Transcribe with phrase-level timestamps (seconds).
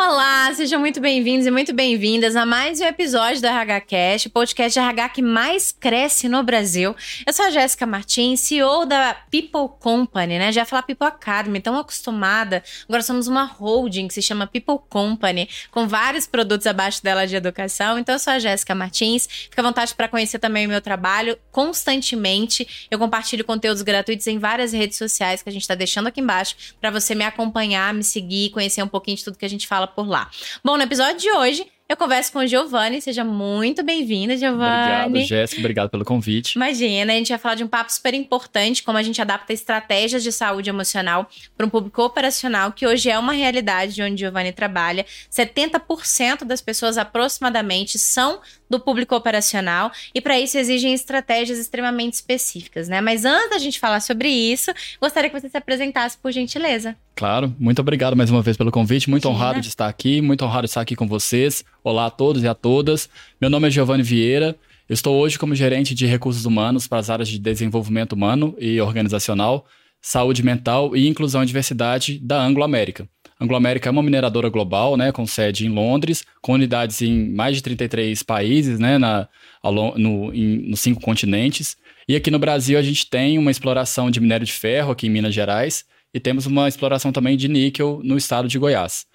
[0.00, 0.39] falar.
[0.50, 4.30] Olá, sejam muito bem-vindos e muito bem-vindas a mais um episódio do RH Cast, o
[4.32, 6.92] podcast RH que mais cresce no Brasil.
[7.24, 10.50] Eu sou a Jéssica Martins, CEO da People Company, né?
[10.50, 12.64] Já ia falar People Academy, tão acostumada.
[12.88, 17.36] Agora somos uma holding que se chama People Company, com vários produtos abaixo dela de
[17.36, 17.96] educação.
[17.96, 19.28] Então eu sou a Jéssica Martins.
[19.30, 22.88] Fica à vontade para conhecer também o meu trabalho constantemente.
[22.90, 26.56] Eu compartilho conteúdos gratuitos em várias redes sociais que a gente está deixando aqui embaixo
[26.80, 29.86] para você me acompanhar, me seguir, conhecer um pouquinho de tudo que a gente fala
[29.86, 30.28] por lá.
[30.64, 33.00] Bom, no episódio de hoje, eu converso com o Giovanni.
[33.00, 35.06] Seja muito bem-vinda, Giovanni.
[35.06, 35.60] Obrigado, Jéssica.
[35.60, 36.54] Obrigado pelo convite.
[36.54, 40.22] Imagina, a gente vai falar de um papo super importante, como a gente adapta estratégias
[40.22, 44.52] de saúde emocional para um público operacional, que hoje é uma realidade de onde Giovanni
[44.52, 45.04] trabalha.
[45.32, 52.88] 70% das pessoas, aproximadamente, são do público operacional e para isso exigem estratégias extremamente específicas,
[52.88, 53.00] né?
[53.00, 56.96] Mas antes da gente falar sobre isso, gostaria que você se apresentasse, por gentileza.
[57.20, 60.62] Claro, muito obrigado mais uma vez pelo convite, muito honrado de estar aqui, muito honrado
[60.62, 61.62] de estar aqui com vocês.
[61.84, 63.10] Olá a todos e a todas.
[63.38, 64.56] Meu nome é Giovanni Vieira.
[64.88, 68.80] Eu estou hoje como gerente de recursos humanos para as áreas de desenvolvimento humano e
[68.80, 69.66] organizacional,
[70.00, 73.06] saúde mental e inclusão e diversidade da Anglo América.
[73.38, 77.54] Anglo América é uma mineradora global, né, com sede em Londres, com unidades em mais
[77.54, 79.28] de 33 países, né, na,
[79.62, 81.76] no, em, nos cinco continentes.
[82.08, 85.10] E aqui no Brasil a gente tem uma exploração de minério de ferro aqui em
[85.10, 89.06] Minas Gerais e temos uma exploração também de níquel no estado de Goiás.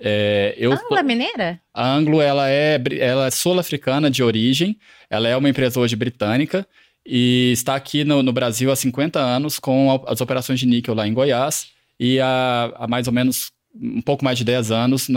[0.00, 1.60] É, eu, Anglo é mineira?
[1.74, 4.78] A Anglo ela é, ela é sul-africana de origem,
[5.10, 6.66] ela é uma empresa hoje britânica
[7.04, 11.06] e está aqui no, no, Brasil há 50 anos com as operações de níquel lá
[11.06, 11.68] em Goiás
[11.98, 15.08] e há, há mais ou menos um pouco mais de 10 anos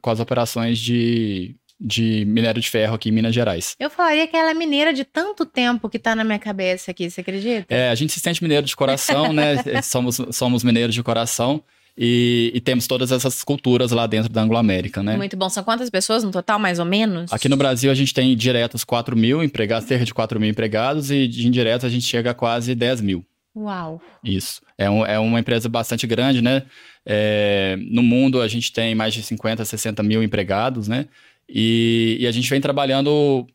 [0.00, 3.76] com as operações de, de minério de ferro aqui em Minas Gerais.
[3.78, 7.08] Eu falaria que ela é mineira de tanto tempo que tá na minha cabeça aqui,
[7.08, 7.72] você acredita?
[7.72, 9.56] É, a gente se sente mineiro de coração, né?
[9.82, 11.62] somos, somos mineiros de coração.
[12.00, 15.16] E, e, temos todas essas culturas lá dentro da Anglo-América, né?
[15.16, 15.48] Muito bom.
[15.48, 17.32] São quantas pessoas no total, mais ou menos?
[17.32, 21.10] Aqui no Brasil a gente tem diretos 4 mil empregados, cerca de 4 mil empregados,
[21.10, 23.26] e de indiretos a gente chega a quase 10 mil.
[23.56, 24.00] Uau!
[24.22, 24.62] Isso.
[24.76, 26.62] É, um, é uma empresa bastante grande, né?
[27.04, 31.06] É, no mundo a gente tem mais de 50, 60 mil empregados, né?
[31.48, 33.46] E, e a gente vem trabalhando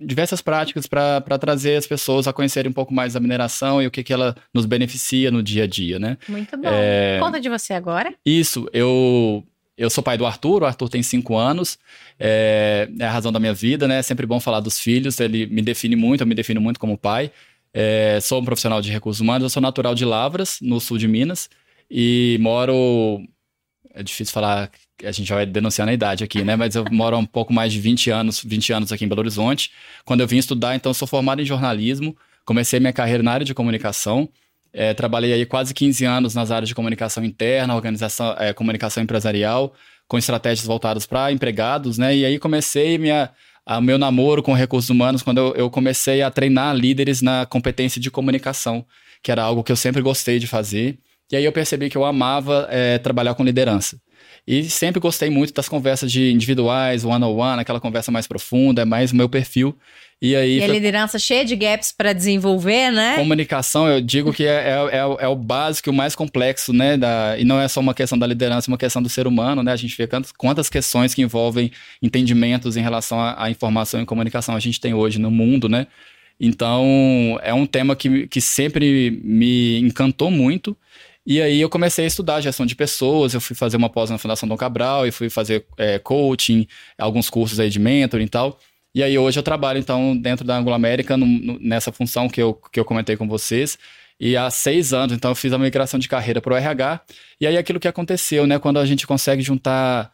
[0.00, 3.90] diversas práticas para trazer as pessoas a conhecerem um pouco mais da mineração e o
[3.90, 6.16] que, que ela nos beneficia no dia a dia, né?
[6.28, 6.68] Muito bom.
[6.68, 7.18] É...
[7.20, 8.14] Conta de você agora.
[8.24, 9.44] Isso, eu
[9.76, 11.78] eu sou pai do Arthur, o Arthur tem cinco anos,
[12.18, 13.98] é, é, a razão da minha vida, né?
[13.98, 16.96] É sempre bom falar dos filhos, ele me define muito, eu me defino muito como
[16.96, 17.30] pai.
[17.74, 21.06] É, sou um profissional de recursos humanos, eu sou natural de Lavras, no sul de
[21.06, 21.50] Minas,
[21.90, 23.20] e moro.
[23.92, 24.70] É difícil falar,
[25.04, 26.56] a gente já vai denunciar a idade aqui, né?
[26.56, 29.20] Mas eu moro há um pouco mais de 20 anos, 20 anos aqui em Belo
[29.20, 29.70] Horizonte.
[30.04, 33.54] Quando eu vim estudar, então, sou formado em jornalismo, comecei minha carreira na área de
[33.54, 34.28] comunicação.
[34.72, 39.74] É, trabalhei aí quase 15 anos nas áreas de comunicação interna, organização, é, comunicação empresarial,
[40.08, 42.16] com estratégias voltadas para empregados, né?
[42.16, 43.30] E aí comecei minha,
[43.82, 48.10] meu namoro com recursos humanos quando eu, eu, comecei a treinar líderes na competência de
[48.10, 48.84] comunicação,
[49.22, 50.98] que era algo que eu sempre gostei de fazer.
[51.30, 53.98] E aí eu percebi que eu amava é, trabalhar com liderança.
[54.46, 58.82] E sempre gostei muito das conversas de individuais, one-on-one, -on -one, aquela conversa mais profunda,
[58.82, 59.76] é mais o meu perfil.
[60.22, 60.58] E aí.
[60.58, 63.16] E a liderança cheia de gaps para desenvolver, né?
[63.16, 66.96] Comunicação, eu digo que é, é, é, é, o básico, o mais complexo, né?
[66.96, 69.62] Da, e não é só uma questão da liderança, é uma questão do ser humano,
[69.62, 69.72] né?
[69.72, 71.70] A gente vê quantas, quantas questões que envolvem
[72.00, 75.86] entendimentos em relação à, à informação e comunicação a gente tem hoje no mundo, né?
[76.40, 80.76] Então, é um tema que, que sempre me encantou muito.
[81.26, 84.16] E aí eu comecei a estudar gestão de pessoas, eu fui fazer uma pós na
[84.16, 88.60] Fundação Dom Cabral e fui fazer é, coaching, alguns cursos aí de mentoring e tal.
[88.94, 92.40] E aí hoje eu trabalho, então, dentro da Anglo América, no, no, nessa função que
[92.40, 93.76] eu, que eu comentei com vocês.
[94.18, 97.00] E há seis anos, então, eu fiz a migração de carreira para o RH.
[97.40, 98.58] E aí aquilo que aconteceu, né?
[98.58, 100.10] Quando a gente consegue juntar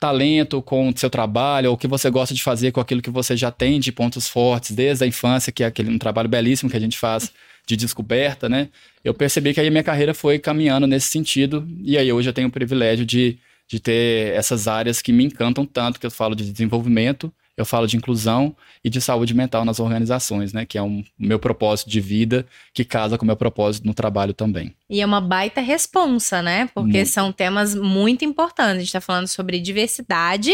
[0.00, 3.10] talento com o seu trabalho, ou o que você gosta de fazer com aquilo que
[3.10, 6.70] você já tem de pontos fortes desde a infância, que é aquele um trabalho belíssimo
[6.70, 7.30] que a gente faz
[7.66, 8.68] de descoberta, né?
[9.04, 12.32] Eu percebi que aí a minha carreira foi caminhando nesse sentido, e aí hoje eu
[12.32, 13.38] tenho o privilégio de,
[13.68, 17.86] de ter essas áreas que me encantam tanto, que eu falo de desenvolvimento, eu falo
[17.86, 20.64] de inclusão e de saúde mental nas organizações, né?
[20.64, 24.32] Que é um meu propósito de vida que casa com o meu propósito no trabalho
[24.32, 24.74] também.
[24.88, 26.70] E é uma baita responsa, né?
[26.74, 27.08] Porque muito.
[27.08, 28.76] são temas muito importantes.
[28.76, 30.52] A gente está falando sobre diversidade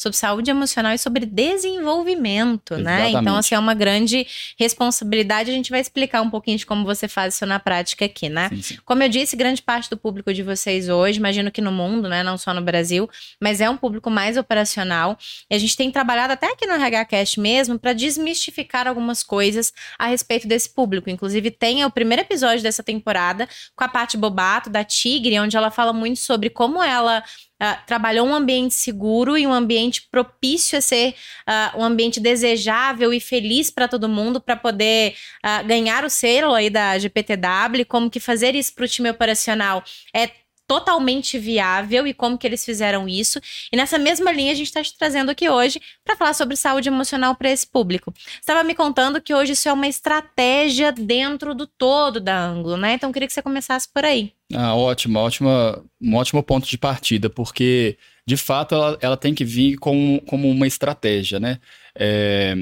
[0.00, 3.12] sobre saúde emocional e sobre desenvolvimento, Exatamente.
[3.12, 3.20] né?
[3.20, 4.26] Então, assim, é uma grande
[4.58, 5.50] responsabilidade.
[5.50, 8.48] A gente vai explicar um pouquinho de como você faz isso na prática aqui, né?
[8.48, 8.78] Sim, sim.
[8.82, 12.22] Como eu disse, grande parte do público de vocês hoje, imagino que no mundo, né?
[12.22, 15.18] Não só no Brasil, mas é um público mais operacional.
[15.50, 20.06] E a gente tem trabalhado até aqui no RHCast mesmo para desmistificar algumas coisas a
[20.06, 21.10] respeito desse público.
[21.10, 25.70] Inclusive, tem o primeiro episódio dessa temporada com a Paty Bobato, da Tigre, onde ela
[25.70, 27.22] fala muito sobre como ela
[27.60, 31.14] uh, trabalhou um ambiente seguro e um ambiente propício a ser
[31.46, 35.14] uh, um ambiente desejável e feliz para todo mundo, para poder
[35.44, 39.84] uh, ganhar o selo aí da GPTW, como que fazer isso para o time operacional
[40.14, 40.39] é
[40.70, 43.40] totalmente viável e como que eles fizeram isso.
[43.72, 46.88] E nessa mesma linha a gente está te trazendo aqui hoje para falar sobre saúde
[46.88, 48.14] emocional para esse público.
[48.40, 52.92] Estava me contando que hoje isso é uma estratégia dentro do todo da Anglo, né?
[52.92, 54.32] Então queria que você começasse por aí.
[54.54, 59.44] Ah, ótimo, ótima, um ótimo ponto de partida, porque de fato ela, ela tem que
[59.44, 61.58] vir com, como uma estratégia, né?
[61.98, 62.54] É,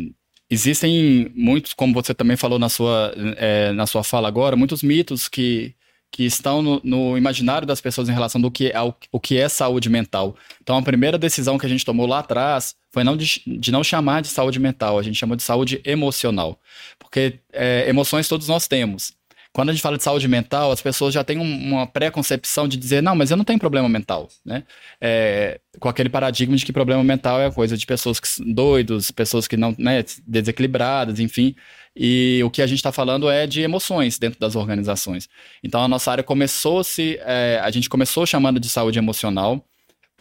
[0.49, 5.29] existem muitos, como você também falou na sua, é, na sua fala agora, muitos mitos
[5.29, 5.75] que
[6.11, 9.37] que estão no, no, imaginário das pessoas em relação do que é o, o, que
[9.37, 10.37] é saúde mental.
[10.63, 13.85] Então, a primeira decisão que a gente tomou lá atrás foi não de, de não
[13.85, 16.59] chamar de saúde mental, a gente chamou de saúde emocional.
[16.99, 19.13] Porque é, emoções todos nós temos.
[19.53, 22.77] Quando a gente fala de saúde mental, as pessoas já têm um, uma pré-concepção de
[22.77, 24.63] dizer, não, mas eu não tenho problema mental, né?
[25.01, 29.49] É, com aquele paradigma de que problema mental é coisa de pessoas que doidos, pessoas
[29.49, 31.57] que não, né, desequilibradas, enfim.
[32.01, 35.29] E o que a gente está falando é de emoções dentro das organizações.
[35.65, 39.65] Então a nossa área começou-se, é, a gente começou chamando de saúde emocional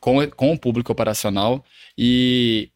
[0.02, 1.64] com, com o público operacional
[1.96, 2.72] e,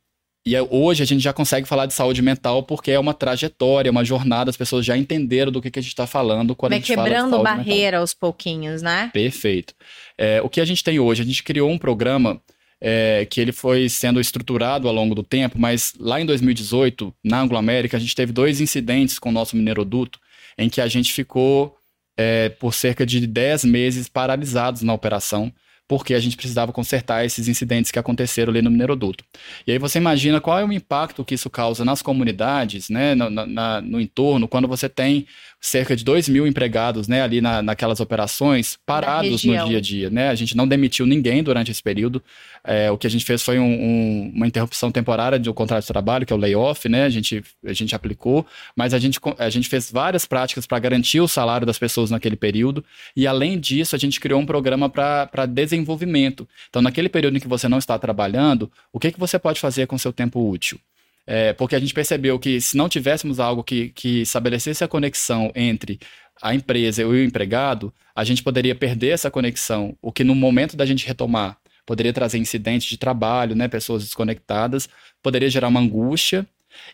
[0.45, 4.06] e hoje a gente já consegue falar de saúde mental porque é uma trajetória, uma
[4.06, 6.81] jornada, as pessoas já entenderam do que, que a gente está falando quando Vai a
[6.81, 8.01] gente fala de quebrando barreira mental.
[8.01, 9.09] aos pouquinhos, né?
[9.12, 9.74] Perfeito.
[10.15, 12.39] É, o que a gente tem hoje, a gente criou um programa
[12.81, 17.39] é, que ele foi sendo estruturado ao longo do tempo, mas lá em 2018, na
[17.39, 20.19] Anglo-América, a gente teve dois incidentes com o nosso mineroduto,
[20.57, 21.77] em que a gente ficou
[22.17, 25.53] é, por cerca de 10 meses paralisados na operação,
[25.87, 29.25] porque a gente precisava consertar esses incidentes que aconteceram ali no mineroduto.
[29.67, 33.29] E aí você imagina qual é o impacto que isso causa nas comunidades, né, no,
[33.29, 35.27] na, no entorno, quando você tem
[35.61, 40.09] cerca de 2 mil empregados né, ali na, naquelas operações parados no dia a dia.
[40.09, 40.29] Né?
[40.29, 42.21] A gente não demitiu ninguém durante esse período.
[42.63, 45.87] É, o que a gente fez foi um, um, uma interrupção temporária do contrato de
[45.87, 47.05] trabalho, que é o layoff, né?
[47.05, 51.21] a, gente, a gente aplicou, mas a gente, a gente fez várias práticas para garantir
[51.21, 52.83] o salário das pessoas naquele período.
[53.15, 56.47] E além disso, a gente criou um programa para desenvolvimento.
[56.69, 59.85] Então, naquele período em que você não está trabalhando, o que, que você pode fazer
[59.85, 60.79] com seu tempo útil?
[61.25, 65.51] É, porque a gente percebeu que se não tivéssemos algo que, que estabelecesse a conexão
[65.56, 66.00] entre
[66.41, 70.75] a empresa e o empregado, a gente poderia perder essa conexão, o que no momento
[70.75, 74.88] da gente retomar poderia trazer incidentes de trabalho, né, pessoas desconectadas,
[75.21, 76.45] poderia gerar uma angústia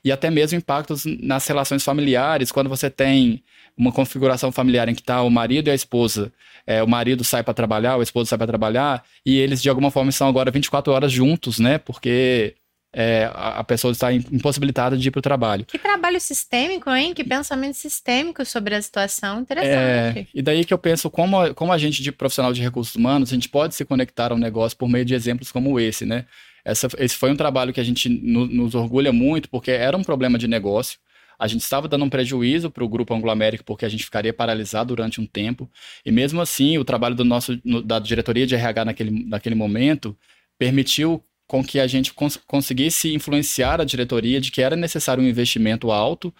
[0.04, 3.44] e até mesmo impactos nas relações familiares, quando você tem
[3.78, 6.32] uma configuração familiar em que está o marido e a esposa,
[6.66, 9.92] é, o marido sai para trabalhar, o esposo sai para trabalhar, e eles de alguma
[9.92, 12.56] forma estão agora 24 horas juntos, né, porque
[12.94, 15.66] é, a pessoa está impossibilitada de ir para o trabalho.
[15.66, 17.14] Que trabalho sistêmico, hein?
[17.14, 19.42] Que pensamento sistêmico sobre a situação.
[19.42, 20.20] Interessante.
[20.20, 23.30] É, e daí que eu penso como, como a gente de profissional de recursos humanos,
[23.30, 26.26] a gente pode se conectar ao negócio por meio de exemplos como esse, né?
[26.64, 30.04] Essa, esse foi um trabalho que a gente no, nos orgulha muito, porque era um
[30.04, 30.98] problema de negócio.
[31.40, 34.96] A gente estava dando um prejuízo para o Grupo Anglo-América porque a gente ficaria paralisado
[34.96, 35.70] durante um tempo.
[36.04, 40.18] E mesmo assim, o trabalho do nosso, no, da diretoria de RH naquele, naquele momento
[40.58, 45.28] permitiu com que a gente cons conseguisse influenciar a diretoria de que era necessário um
[45.28, 46.34] investimento alto,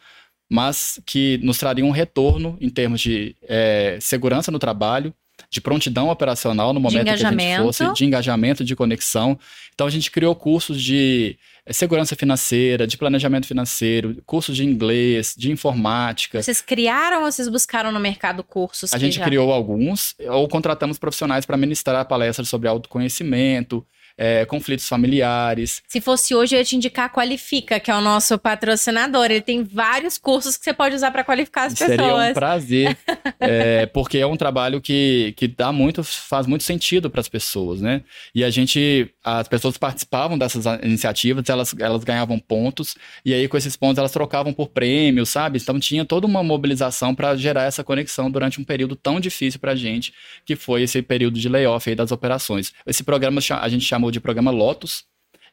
[0.50, 5.14] mas que nos traria um retorno em termos de é, segurança no trabalho,
[5.50, 9.40] de prontidão operacional no momento que a gente fosse, de engajamento, de conexão.
[9.74, 15.36] Então a gente criou cursos de é, segurança financeira, de planejamento financeiro, cursos de inglês,
[15.38, 16.42] de informática.
[16.42, 18.94] Vocês criaram ou vocês buscaram no mercado cursos?
[18.94, 19.26] A gente já...
[19.26, 23.86] criou alguns, ou contratamos profissionais para ministrar palestras sobre autoconhecimento,
[24.18, 25.82] é, conflitos familiares.
[25.88, 29.26] Se fosse hoje, eu ia te indicar Qualifica, que é o nosso patrocinador.
[29.26, 32.18] Ele tem vários cursos que você pode usar para qualificar as Seria pessoas.
[32.18, 32.98] Seria um prazer,
[33.40, 37.82] é, porque é um trabalho que, que dá muito, faz muito sentido para as pessoas,
[37.82, 38.02] né?
[38.34, 43.58] E a gente, as pessoas participavam dessas iniciativas, elas, elas ganhavam pontos, e aí com
[43.58, 45.60] esses pontos elas trocavam por prêmios, sabe?
[45.60, 49.74] Então tinha toda uma mobilização para gerar essa conexão durante um período tão difícil para
[49.74, 50.14] a gente,
[50.46, 52.74] que foi esse período de layoff aí das operações.
[52.86, 55.04] Esse programa a gente chamou chamou de programa Lotus.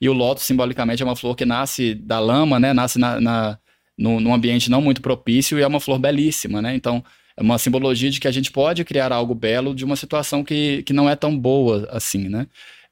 [0.01, 2.73] E o Lotus, simbolicamente, é uma flor que nasce da lama, né?
[2.73, 3.59] Nasce na, na,
[3.97, 6.75] no, num ambiente não muito propício e é uma flor belíssima, né?
[6.75, 7.05] Então,
[7.37, 10.83] é uma simbologia de que a gente pode criar algo belo de uma situação que,
[10.85, 12.47] que não é tão boa assim, né?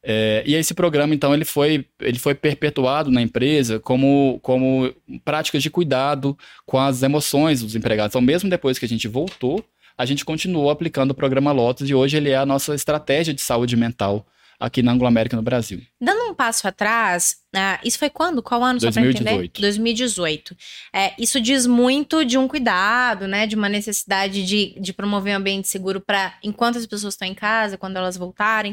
[0.05, 4.93] É, e esse programa, então, ele foi, ele foi perpetuado na empresa como, como
[5.25, 8.13] práticas de cuidado com as emoções dos empregados.
[8.13, 9.65] Então, mesmo depois que a gente voltou,
[9.97, 13.41] a gente continuou aplicando o programa Lotus e hoje ele é a nossa estratégia de
[13.41, 14.27] saúde mental
[14.63, 15.83] aqui na Anglo-América no Brasil.
[16.01, 18.43] Dando um passo atrás, uh, isso foi quando?
[18.43, 18.79] Qual ano?
[18.79, 19.61] 2018.
[19.61, 20.57] 2018.
[20.95, 23.47] É, isso diz muito de um cuidado, né?
[23.47, 27.35] De uma necessidade de, de promover um ambiente seguro para enquanto as pessoas estão em
[27.35, 28.73] casa, quando elas voltarem.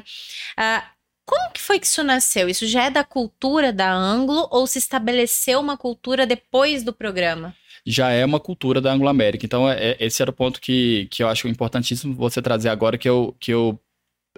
[0.57, 0.83] Uh,
[1.25, 2.47] Como que foi que isso nasceu?
[2.49, 7.55] Isso já é da cultura da Anglo ou se estabeleceu uma cultura depois do programa?
[7.85, 9.45] Já é uma cultura da Anglo-América.
[9.45, 12.97] Então, é, é, esse era o ponto que, que eu acho importantíssimo você trazer agora,
[12.97, 13.79] que eu, que eu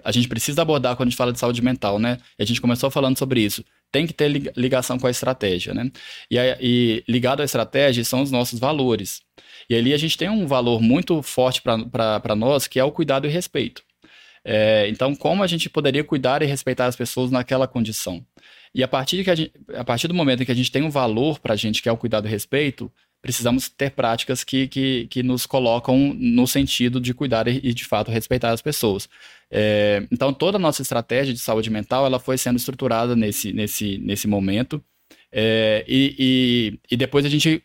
[0.04, 2.18] a gente precisa abordar quando a gente fala de saúde mental, né?
[2.38, 3.64] A gente começou falando sobre isso.
[3.90, 5.90] Tem que ter ligação com a estratégia, né?
[6.30, 9.20] E, e ligado à estratégia são os nossos valores.
[9.68, 13.26] E ali a gente tem um valor muito forte para nós, que é o cuidado
[13.26, 13.82] e respeito.
[14.44, 18.24] É, então, como a gente poderia cuidar e respeitar as pessoas naquela condição?
[18.74, 20.90] E a partir, que gente, a partir do momento em que a gente tem um
[20.90, 22.90] valor para a gente, que é o cuidado e respeito,
[23.22, 28.10] precisamos ter práticas que, que, que nos colocam no sentido de cuidar e, de fato,
[28.10, 29.08] respeitar as pessoas.
[29.48, 33.96] É, então, toda a nossa estratégia de saúde mental ela foi sendo estruturada nesse, nesse,
[33.98, 34.82] nesse momento.
[35.30, 37.62] É, e, e, e, depois a gente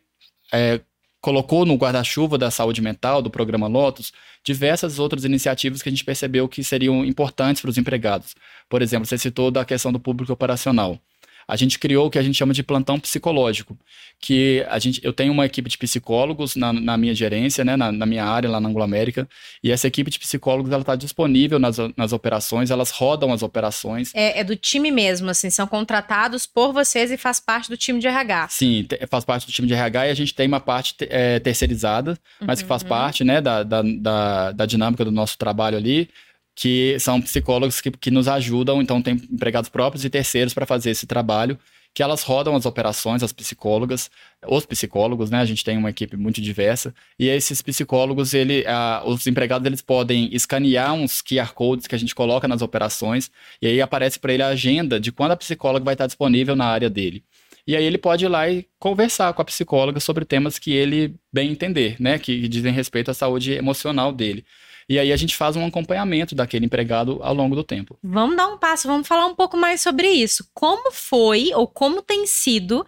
[0.54, 0.80] é,
[1.20, 6.06] colocou no guarda-chuva da saúde mental, do programa Lotus, diversas outras iniciativas que a gente
[6.06, 8.36] percebeu que seriam importantes para os empregados.
[8.70, 11.02] Por exemplo, você citou da questão do público operacional
[11.48, 13.78] a gente criou o que a gente chama de plantão psicológico,
[14.20, 17.92] que a gente, eu tenho uma equipe de psicólogos na, na minha gerência, né, na,
[17.92, 19.28] na, minha área lá na Anglo-América,
[19.64, 24.12] e essa equipe de psicólogos ela está disponível nas, nas operações, elas rodam as operações.
[24.14, 28.00] É, é, do time mesmo, assim, são contratados por vocês e faz parte do time
[28.00, 28.48] de RH.
[28.50, 32.18] Sim, faz parte do time de RH e a gente tem uma parte é, terceirizada,
[32.42, 32.64] mas uhum.
[32.64, 32.90] que faz uhum.
[32.90, 36.10] parte, né, da, da, da, da dinâmica do nosso trabalho ali
[36.58, 40.90] que são psicólogos que, que nos ajudam, então tem empregados próprios e terceiros para fazer
[40.90, 41.56] esse trabalho,
[41.94, 44.10] que elas rodam as operações, as psicólogas,
[44.44, 45.40] os psicólogos, né?
[45.40, 48.66] A gente tem uma equipe muito diversa, e esses psicólogos, ele,
[49.06, 53.30] os empregados, eles podem escanear uns QR codes que a gente coloca nas operações,
[53.62, 56.66] e aí aparece para ele a agenda de quando a psicóloga vai estar disponível na
[56.66, 57.24] área dele.
[57.68, 61.14] E aí ele pode ir lá e conversar com a psicóloga sobre temas que ele
[61.32, 62.18] bem entender, né?
[62.18, 64.44] Que dizem respeito à saúde emocional dele.
[64.90, 67.98] E aí a gente faz um acompanhamento daquele empregado ao longo do tempo.
[68.02, 70.50] Vamos dar um passo, vamos falar um pouco mais sobre isso.
[70.54, 72.86] Como foi ou como tem sido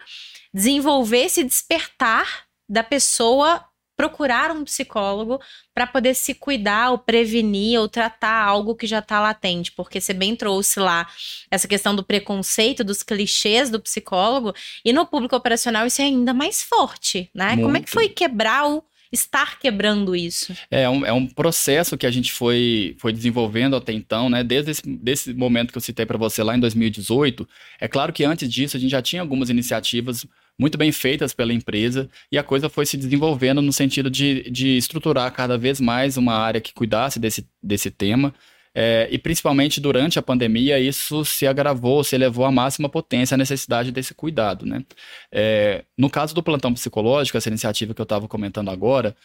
[0.52, 3.64] desenvolver esse despertar da pessoa
[4.00, 5.38] procurar um psicólogo
[5.74, 10.14] para poder se cuidar ou prevenir ou tratar algo que já está latente, porque você
[10.14, 11.06] bem trouxe lá
[11.50, 16.32] essa questão do preconceito, dos clichês do psicólogo, e no público operacional isso é ainda
[16.32, 17.48] mais forte, né?
[17.48, 17.62] Muito.
[17.62, 20.54] Como é que foi quebrar o estar quebrando isso?
[20.70, 24.44] É um, é um processo que a gente foi, foi desenvolvendo até então, né?
[24.44, 27.48] Desde esse desse momento que eu citei para você lá em 2018.
[27.80, 30.26] É claro que antes disso a gente já tinha algumas iniciativas
[30.58, 34.76] muito bem feitas pela empresa e a coisa foi se desenvolvendo no sentido de, de
[34.76, 38.34] estruturar cada vez mais uma área que cuidasse desse, desse tema.
[38.74, 43.38] É, e principalmente durante a pandemia, isso se agravou, se elevou à máxima potência a
[43.38, 44.64] necessidade desse cuidado.
[44.64, 44.84] Né?
[45.32, 49.16] É, no caso do plantão psicológico, essa iniciativa que eu estava comentando agora,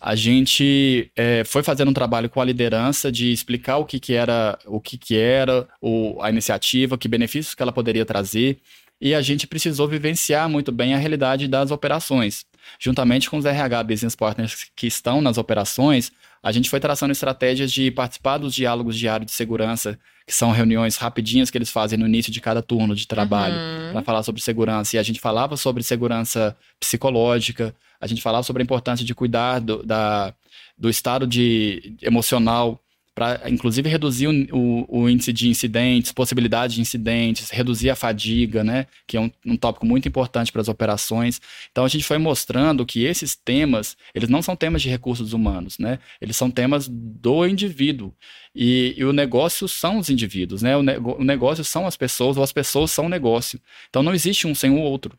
[0.00, 4.14] a gente é, foi fazendo um trabalho com a liderança de explicar o que, que
[4.14, 8.58] era, o que, que era o, a iniciativa, que benefícios que ela poderia trazer,
[9.00, 12.44] e a gente precisou vivenciar muito bem a realidade das operações.
[12.78, 16.10] Juntamente com os RH Business Partners que estão nas operações,
[16.44, 20.98] a gente foi traçando estratégias de participar dos diálogos diários de segurança, que são reuniões
[20.98, 23.92] rapidinhas que eles fazem no início de cada turno de trabalho, uhum.
[23.92, 24.94] para falar sobre segurança.
[24.94, 29.58] E a gente falava sobre segurança psicológica, a gente falava sobre a importância de cuidar
[29.58, 30.34] do, da,
[30.76, 32.78] do estado de, emocional
[33.14, 38.64] para inclusive reduzir o, o, o, índice de incidentes, possibilidade de incidentes, reduzir a fadiga,
[38.64, 38.86] né?
[39.06, 41.40] Que é um, um tópico muito importante para as operações.
[41.70, 45.78] Então a gente foi mostrando que esses temas, eles não são temas de recursos humanos,
[45.78, 46.00] né?
[46.20, 48.12] Eles são temas do indivíduo.
[48.54, 50.76] E, e o negócio são os indivíduos, né?
[50.76, 53.60] O, ne o negócio são as pessoas, ou as pessoas são o negócio.
[53.88, 55.16] Então não existe um sem o outro.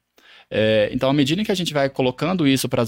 [0.49, 2.83] É, então, à medida que a gente vai colocando isso para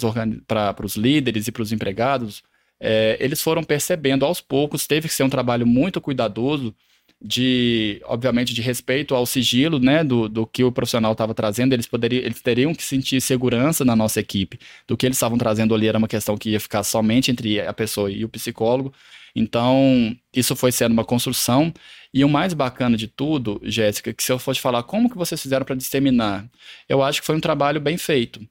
[0.84, 2.44] os líderes e para os empregados,
[2.80, 6.76] é, eles foram percebendo aos poucos, teve que ser um trabalho muito cuidadoso
[7.22, 11.88] de, obviamente, de respeito ao sigilo, né, do, do que o profissional estava trazendo, eles
[11.88, 15.88] poderiam, eles teriam que sentir segurança na nossa equipe, do que eles estavam trazendo ali
[15.88, 18.94] era uma questão que ia ficar somente entre a pessoa e o psicólogo,
[19.36, 21.72] então, isso foi sendo uma construção,
[22.14, 25.40] e o mais bacana de tudo, Jéssica, que se eu fosse falar como que vocês
[25.40, 26.50] fizeram para disseminar,
[26.90, 28.42] eu acho que foi um trabalho bem feito,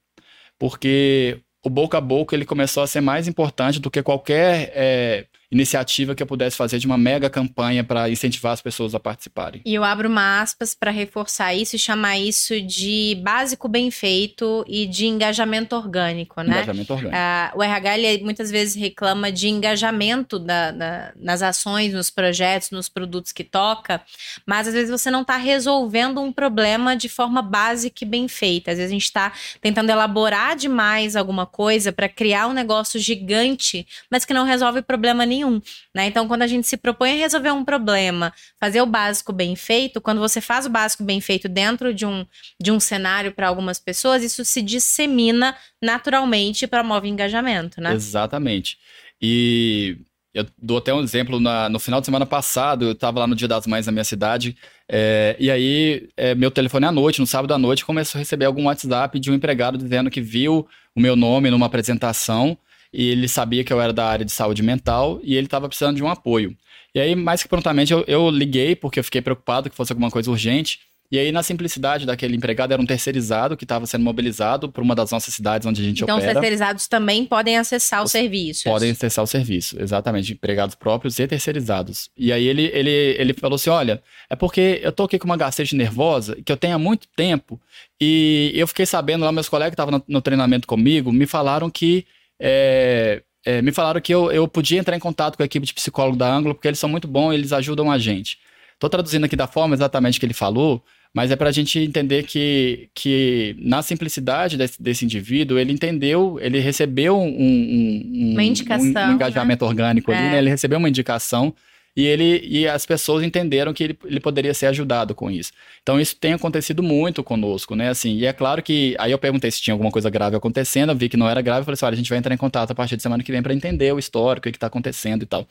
[0.59, 5.27] porque o boca a boca ele começou a ser mais importante do que qualquer é,
[5.51, 9.63] iniciativa que eu pudesse fazer de uma mega campanha para incentivar as pessoas a participarem.
[9.65, 14.65] E eu abro uma aspas para reforçar isso e chamar isso de básico bem feito
[14.67, 16.63] e de engajamento orgânico, né?
[16.63, 17.17] Engajamento orgânico.
[17.17, 22.71] Uh, o RH ele, muitas vezes reclama de engajamento da, da, nas ações, nos projetos,
[22.71, 24.03] nos produtos que toca,
[24.45, 28.73] mas às vezes você não está resolvendo um problema de forma básica e bem feita.
[28.73, 33.87] Às vezes a gente está tentando elaborar demais alguma coisa para criar um negócio gigante,
[34.11, 35.61] mas que não resolve problema nenhum nenhum,
[35.95, 36.07] né?
[36.07, 40.01] Então, quando a gente se propõe a resolver um problema, fazer o básico bem feito,
[40.01, 42.27] quando você faz o básico bem feito dentro de um,
[42.61, 47.93] de um cenário para algumas pessoas, isso se dissemina naturalmente e promove engajamento, né?
[47.95, 48.79] Exatamente.
[49.21, 49.99] E
[50.35, 53.35] eu dou até um exemplo, na, no final de semana passado, eu estava lá no
[53.35, 54.55] Dia das Mães na minha cidade,
[54.87, 58.45] é, e aí é, meu telefone à noite, no sábado à noite, começou a receber
[58.45, 62.57] algum WhatsApp de um empregado dizendo que viu o meu nome numa apresentação
[62.93, 65.97] e ele sabia que eu era da área de saúde mental e ele estava precisando
[65.97, 66.57] de um apoio.
[66.95, 70.11] E aí, mais que prontamente, eu, eu liguei porque eu fiquei preocupado que fosse alguma
[70.11, 70.81] coisa urgente.
[71.11, 74.95] E aí, na simplicidade daquele empregado, era um terceirizado que estava sendo mobilizado por uma
[74.95, 76.31] das nossas cidades onde a gente então, opera.
[76.31, 78.65] Então, os terceirizados também podem acessar o serviço.
[78.65, 80.33] Podem acessar o serviço, exatamente.
[80.33, 82.09] Empregados próprios e terceirizados.
[82.17, 85.37] E aí, ele, ele, ele falou assim: olha, é porque eu tô aqui com uma
[85.37, 87.61] gastrite nervosa que eu tenho há muito tempo.
[88.01, 91.71] E eu fiquei sabendo lá, meus colegas que estavam no, no treinamento comigo me falaram
[91.71, 92.07] que.
[92.41, 95.73] É, é, me falaram que eu, eu podia entrar em contato com a equipe de
[95.73, 98.39] psicólogo da Ângulo, porque eles são muito bons, eles ajudam a gente.
[98.75, 100.83] Estou traduzindo aqui da forma exatamente que ele falou,
[101.15, 106.39] mas é para a gente entender que, que na simplicidade desse, desse, indivíduo, ele entendeu,
[106.43, 109.69] ele recebeu um, um, uma indicação, um, um engajamento né?
[109.69, 110.31] orgânico ali, é.
[110.33, 110.39] né?
[110.39, 111.55] Ele recebeu uma indicação
[111.97, 115.51] e ele e as pessoas entenderam que ele, ele poderia ser ajudado com isso.
[115.83, 117.89] Então isso tem acontecido muito conosco, né?
[117.89, 120.97] Assim, e é claro que aí eu perguntei se tinha alguma coisa grave acontecendo, eu
[120.97, 122.71] vi que não era grave, eu falei assim, olha, a gente vai entrar em contato
[122.71, 125.27] a partir de semana que vem para entender o histórico, o que está acontecendo e
[125.27, 125.49] tal.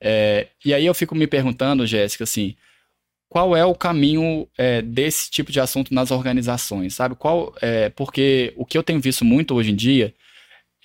[0.00, 2.54] É, e aí eu fico me perguntando, Jéssica, assim,
[3.28, 7.14] qual é o caminho é, desse tipo de assunto nas organizações, sabe?
[7.14, 10.14] Qual, é, porque o que eu tenho visto muito hoje em dia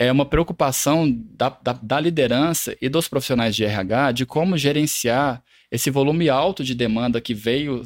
[0.06, 5.44] é uma preocupação da, da, da, liderança e dos profissionais de RH de como gerenciar
[5.72, 7.84] esse volume alto de demanda que veio,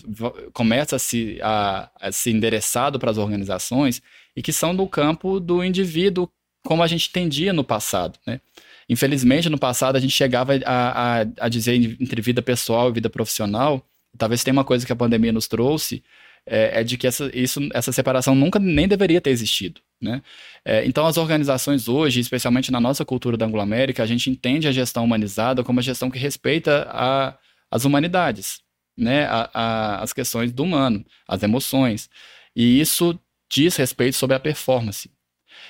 [0.54, 4.02] começa a se, a, a se endereçado para as organizações
[4.36, 6.30] e que são do campo do indivíduo,
[6.66, 8.42] como a gente entendia no passado, né?
[8.90, 13.10] Infelizmente, no passado, a gente chegava a, a, a dizer entre vida pessoal e vida
[13.10, 13.86] profissional
[14.18, 16.04] talvez tenha uma coisa que a pandemia nos trouxe,
[16.46, 19.82] é, é de que essa, isso, essa separação nunca nem deveria ter existido.
[20.02, 20.22] Né?
[20.64, 24.72] É, então, as organizações hoje, especialmente na nossa cultura da Anglo-América, a gente entende a
[24.72, 27.36] gestão humanizada como a gestão que respeita a,
[27.72, 28.62] as humanidades,
[28.96, 29.26] né?
[29.26, 32.10] A, a, as questões do humano, as emoções.
[32.56, 33.20] E isso
[33.52, 35.10] diz respeito sobre a performance.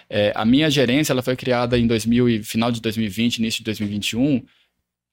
[0.10, 4.44] É, a minha gerência ela foi criada em 2000 final de 2020, início de 2021,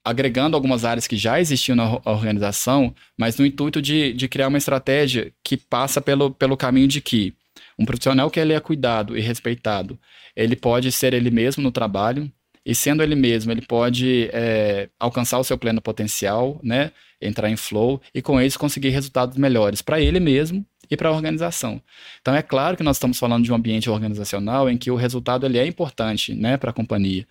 [0.04, 4.58] agregando algumas áreas que já existiam na organização, mas no intuito de, de criar uma
[4.58, 7.34] estratégia que passa pelo, pelo caminho de que
[7.78, 9.98] um profissional que ele é cuidado e respeitado,
[10.34, 12.30] ele pode ser ele mesmo no trabalho,
[12.66, 16.92] e sendo ele mesmo, ele pode é, alcançar o seu pleno potencial, né?
[17.20, 21.12] entrar em flow e com isso conseguir resultados melhores para ele mesmo e para a
[21.12, 21.80] organização.
[22.20, 25.46] Então é claro que nós estamos falando de um ambiente organizacional em que o resultado
[25.46, 27.26] ele é importante né, para a companhia,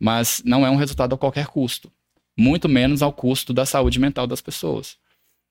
[0.00, 1.90] mas não é um resultado a qualquer custo
[2.36, 4.98] muito menos ao custo da saúde mental das pessoas.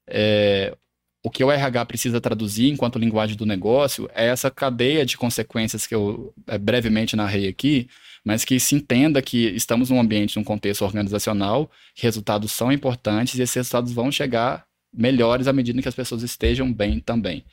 [0.08, 0.78] É,
[1.26, 5.88] o que o RH precisa traduzir enquanto linguagem do negócio é essa cadeia de consequências
[5.88, 7.90] que eu é, brevemente narrei aqui,
[8.24, 13.42] mas que se entenda que estamos num ambiente, num contexto organizacional, resultados são importantes e
[13.42, 17.44] esses resultados vão chegar melhores à medida que as pessoas estejam bem também.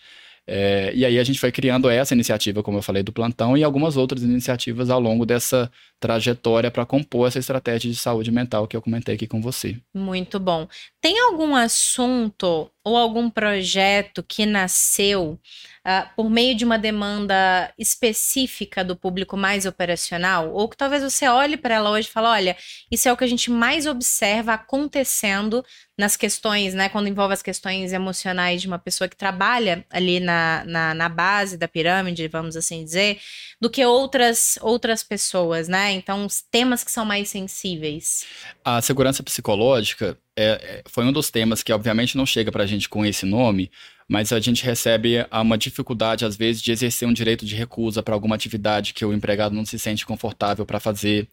[0.46, 3.62] É, e aí a gente foi criando essa iniciativa, como eu falei, do plantão e
[3.62, 8.76] algumas outras iniciativas ao longo dessa trajetória para compor essa estratégia de saúde mental que
[8.76, 9.76] eu comentei aqui com você.
[9.94, 10.66] Muito bom.
[11.00, 15.38] Tem algum assunto ou algum projeto que nasceu
[15.86, 20.52] uh, por meio de uma demanda específica do público mais operacional?
[20.52, 22.56] Ou que talvez você olhe para ela hoje e fale: olha,
[22.90, 25.64] isso é o que a gente mais observa acontecendo
[26.02, 26.88] nas questões, né?
[26.88, 31.56] Quando envolve as questões emocionais de uma pessoa que trabalha ali na, na, na base
[31.56, 33.20] da pirâmide, vamos assim dizer,
[33.60, 35.92] do que outras, outras pessoas, né?
[35.92, 38.26] Então, os temas que são mais sensíveis.
[38.64, 42.66] A segurança psicológica é, é foi um dos temas que, obviamente, não chega para a
[42.66, 43.70] gente com esse nome,
[44.08, 48.12] mas a gente recebe uma dificuldade, às vezes, de exercer um direito de recusa para
[48.12, 51.28] alguma atividade que o empregado não se sente confortável para fazer,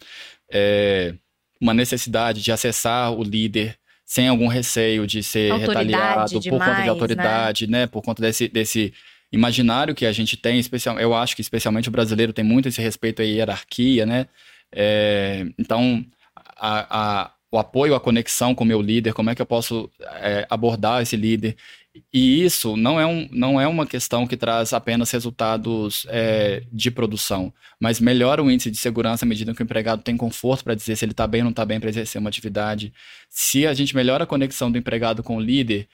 [0.51, 1.15] é,
[1.59, 3.78] uma necessidade de acessar o líder
[4.09, 6.89] sem algum receio de ser autoridade retaliado demais, por conta de né?
[6.89, 7.79] autoridade, né?
[7.81, 7.87] né?
[7.87, 8.91] Por conta desse, desse
[9.31, 12.81] imaginário que a gente tem, especial, eu acho que especialmente o brasileiro tem muito esse
[12.81, 14.25] respeito à hierarquia, né?
[14.71, 16.03] É, então,
[16.57, 19.91] a, a, o apoio, a conexão com o meu líder, como é que eu posso
[20.01, 21.55] é, abordar esse líder.
[22.13, 26.89] E isso não é, um, não é uma questão que traz apenas resultados é, de
[26.91, 30.75] produção, mas melhora o índice de segurança à medida que o empregado tem conforto para
[30.75, 32.93] dizer se ele está bem ou não está bem para exercer uma atividade.
[33.29, 35.87] Se a gente melhora a conexão do empregado com o líder,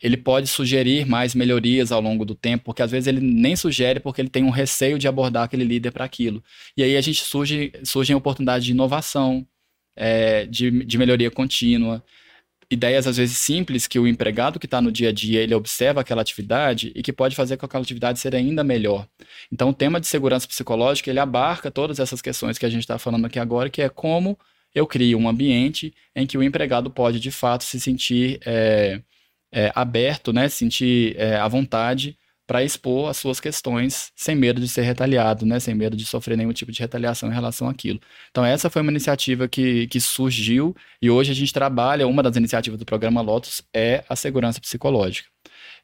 [0.00, 3.98] ele pode sugerir mais melhorias ao longo do tempo, porque às vezes ele nem sugere
[3.98, 6.42] porque ele tem um receio de abordar aquele líder para aquilo.
[6.76, 9.46] E aí a gente surge, surgem oportunidades de inovação,
[9.96, 12.02] é, de, de melhoria contínua,
[12.72, 16.00] ideias às vezes simples que o empregado que está no dia a dia ele observa
[16.00, 19.06] aquela atividade e que pode fazer com que aquela atividade seja ainda melhor.
[19.52, 22.98] Então o tema de segurança psicológica ele abarca todas essas questões que a gente está
[22.98, 24.38] falando aqui agora, que é como
[24.74, 29.00] eu crio um ambiente em que o empregado pode de fato se sentir é,
[29.52, 32.16] é, aberto, né, sentir é, à vontade
[32.52, 35.58] para expor as suas questões sem medo de ser retaliado, né?
[35.58, 37.98] sem medo de sofrer nenhum tipo de retaliação em relação àquilo.
[38.30, 42.06] Então, essa foi uma iniciativa que, que surgiu e hoje a gente trabalha.
[42.06, 45.30] Uma das iniciativas do programa Lotus é a segurança psicológica.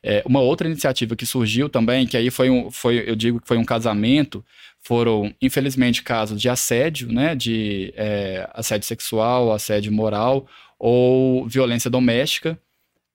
[0.03, 3.49] É, uma outra iniciativa que surgiu também, que aí foi, um, foi eu digo que
[3.49, 4.45] foi um casamento,
[4.79, 7.35] foram, infelizmente, casos de assédio, né?
[7.35, 10.47] de é, assédio sexual, assédio moral
[10.79, 12.61] ou violência doméstica.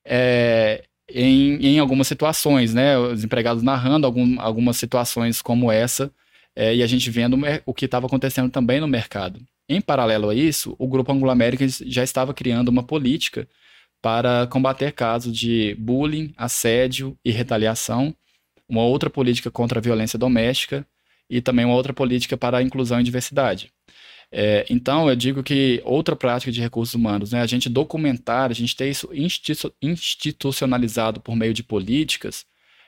[0.04, 0.82] É,
[1.14, 2.98] em, em algumas situações, né?
[2.98, 6.10] Os empregados narrando algum, algumas situações como essa
[6.56, 9.40] é, e a gente vendo o que estava acontecendo também no mercado.
[9.68, 13.48] Em paralelo a isso, o Grupo Anglo América já estava criando uma política
[14.02, 18.14] para combater casos de bullying, assédio e retaliação,
[18.68, 20.86] uma outra política contra a violência doméstica
[21.30, 23.72] e também uma outra política para a inclusão e diversidade.
[24.36, 28.54] É, então, eu digo que outra prática de recursos humanos, né, a gente documentar, a
[28.54, 29.08] gente ter isso
[29.80, 32.44] institucionalizado por meio de políticas,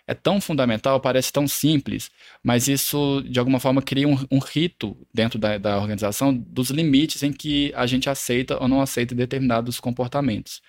[0.08, 2.10] é tão fundamental, parece tão simples,
[2.42, 7.22] mas isso, de alguma forma, cria um, um rito dentro da, da, organização dos limites
[7.22, 10.60] em que a gente aceita ou não aceita determinados comportamentos.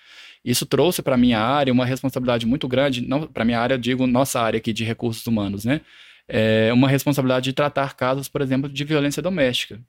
[0.44, 3.02] Isso trouxe para a minha área uma responsabilidade muito grande,
[3.34, 5.80] para a minha área, eu digo nossa área aqui de recursos humanos, né?
[6.28, 9.80] É uma responsabilidade de tratar casos, por exemplo, de violência doméstica.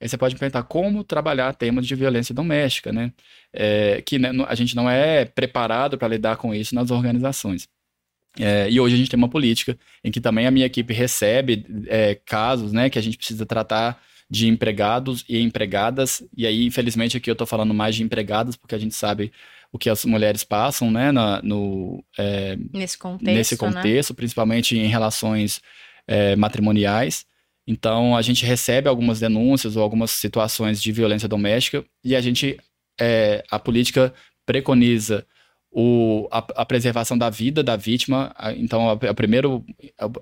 [0.00, 3.12] Aí você pode perguntar como trabalhar temas de violência doméstica, né?
[3.52, 7.68] É, que né, a gente não é preparado para lidar com isso nas organizações.
[8.38, 11.64] É, e hoje a gente tem uma política em que também a minha equipe recebe
[11.86, 16.22] é, casos né, que a gente precisa tratar de empregados e empregadas.
[16.36, 19.32] E aí, infelizmente, aqui eu estou falando mais de empregadas, porque a gente sabe
[19.70, 24.16] o que as mulheres passam né, na, no, é, nesse contexto, nesse contexto né?
[24.16, 25.60] principalmente em relações
[26.06, 27.26] é, matrimoniais.
[27.66, 32.58] Então, a gente recebe algumas denúncias ou algumas situações de violência doméstica e a gente,
[33.00, 34.12] é, a política
[34.44, 35.26] preconiza
[35.76, 38.32] o, a, a, preservação da vida da vítima.
[38.56, 39.64] Então, a, a, primeiro,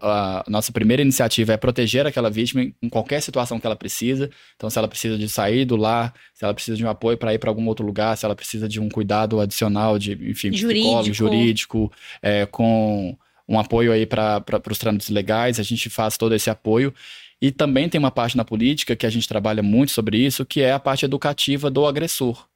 [0.00, 4.30] a, a, nossa primeira iniciativa é proteger aquela vítima em qualquer situação que ela precisa.
[4.56, 7.34] Então, se ela precisa de sair do lar, se ela precisa de um apoio para
[7.34, 11.12] ir para algum outro lugar, se ela precisa de um cuidado adicional de, enfim, jurídico,
[11.12, 13.14] jurídico é, com
[13.46, 16.94] um apoio aí para os trâmites legais, a gente faz todo esse apoio.
[17.42, 20.60] E também tem uma parte na política que a gente trabalha muito sobre isso, que
[20.60, 22.46] é a parte educativa do agressor.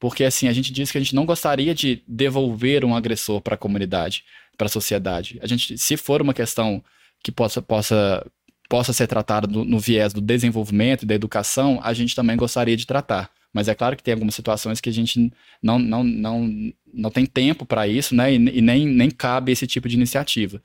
[0.00, 3.54] Porque assim, a gente diz que a gente não gostaria de devolver um agressor para
[3.54, 4.24] a comunidade,
[4.58, 5.38] para a sociedade.
[5.40, 6.82] A gente, se for uma questão
[7.22, 8.26] que possa, possa,
[8.68, 12.76] possa ser tratada no, no viés do desenvolvimento e da educação, a gente também gostaria
[12.76, 13.30] de tratar.
[13.52, 17.24] Mas é claro que tem algumas situações que a gente não, não, não, não tem
[17.24, 18.32] tempo para isso, né?
[18.32, 20.60] E, e, nem, nem cabe esse tipo de iniciativa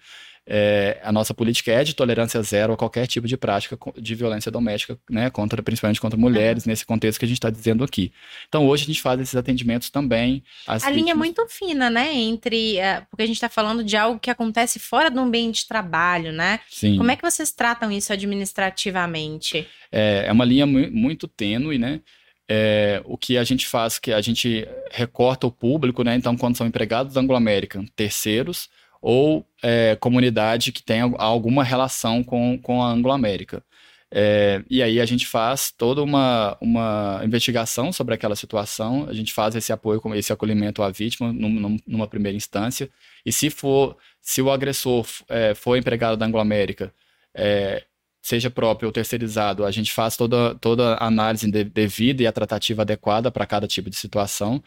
[0.52, 4.52] é, a nossa política é de tolerância zero a qualquer tipo de prática de violência
[4.52, 8.12] doméstica, né, contra, principalmente contra mulheres, nesse contexto que a gente está dizendo aqui.
[8.48, 10.44] Então, hoje a gente faz esses atendimentos também.
[10.66, 10.96] a vítimas.
[10.96, 12.78] linha é muito fina, né, entre.
[12.78, 16.32] Uh, porque a gente está falando de algo que acontece fora do ambiente de trabalho,
[16.32, 16.60] né?
[16.68, 16.98] Sim.
[16.98, 19.68] Como é que vocês tratam isso administrativamente?
[19.92, 22.02] É, é uma linha muito tênue, né?
[22.48, 26.16] É, o que a gente faz, que a gente recorta o público, né?
[26.16, 28.68] Então, quando são empregados da Anglo American, terceiros,
[29.02, 33.64] ou é, comunidade que tem alguma relação com, com a Anglo-América.
[34.12, 39.32] É, e aí a gente faz toda uma, uma investigação sobre aquela situação, a gente
[39.32, 42.90] faz esse apoio, esse acolhimento à vítima num, numa primeira instância,
[43.24, 46.92] e se for, se o agressor é, for empregado da Anglo-América,
[47.36, 47.84] é,
[48.22, 52.82] seja próprio ou terceirizado, a gente faz toda, toda a análise devida e a tratativa
[52.82, 54.62] adequada para cada tipo de situação.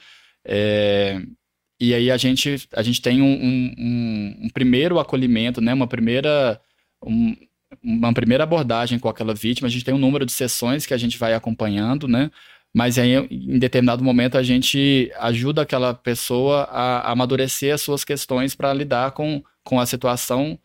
[1.83, 5.75] E aí a gente, a gente tem um, um, um primeiro acolhimento, né?
[5.75, 6.61] uma, primeira,
[7.05, 7.35] um,
[7.83, 9.66] uma primeira abordagem com aquela vítima.
[9.66, 12.31] A gente tem um número de sessões que a gente vai acompanhando, né?
[12.73, 18.55] Mas aí, em determinado momento, a gente ajuda aquela pessoa a amadurecer as suas questões
[18.55, 20.57] para lidar com, com a situação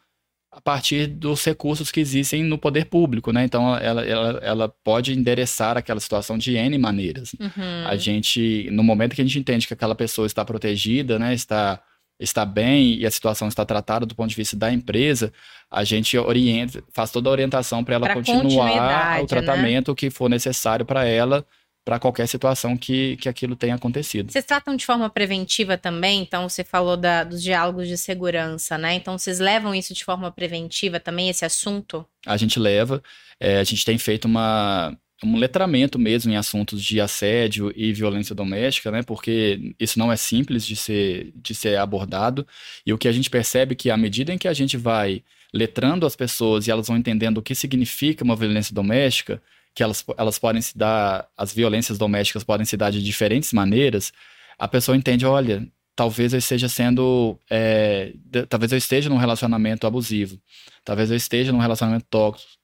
[0.58, 3.44] a partir dos recursos que existem no poder público, né?
[3.44, 7.36] Então, ela, ela, ela pode endereçar aquela situação de N maneiras.
[7.40, 7.88] Uhum.
[7.88, 11.32] A gente, no momento que a gente entende que aquela pessoa está protegida, né?
[11.32, 11.80] Está,
[12.20, 15.32] está bem e a situação está tratada do ponto de vista da empresa,
[15.70, 19.26] a gente orienta, faz toda a orientação para ela pra continuar o né?
[19.28, 19.96] tratamento né?
[19.96, 21.46] que for necessário para ela
[21.88, 24.30] para qualquer situação que, que aquilo tenha acontecido.
[24.30, 26.22] Vocês tratam de forma preventiva também?
[26.22, 28.96] Então, você falou da, dos diálogos de segurança, né?
[28.96, 32.06] Então, vocês levam isso de forma preventiva também, esse assunto?
[32.26, 33.02] A gente leva.
[33.40, 38.36] É, a gente tem feito uma, um letramento mesmo em assuntos de assédio e violência
[38.36, 39.02] doméstica, né?
[39.02, 42.46] Porque isso não é simples de ser, de ser abordado.
[42.86, 45.24] E o que a gente percebe é que à medida em que a gente vai
[45.54, 49.42] letrando as pessoas e elas vão entendendo o que significa uma violência doméstica,
[49.78, 54.12] que elas, elas podem se dar, as violências domésticas podem se dar de diferentes maneiras,
[54.58, 58.12] a pessoa entende, olha, talvez eu esteja sendo, é,
[58.50, 60.42] talvez eu esteja num relacionamento abusivo,
[60.84, 62.08] talvez eu esteja num relacionamento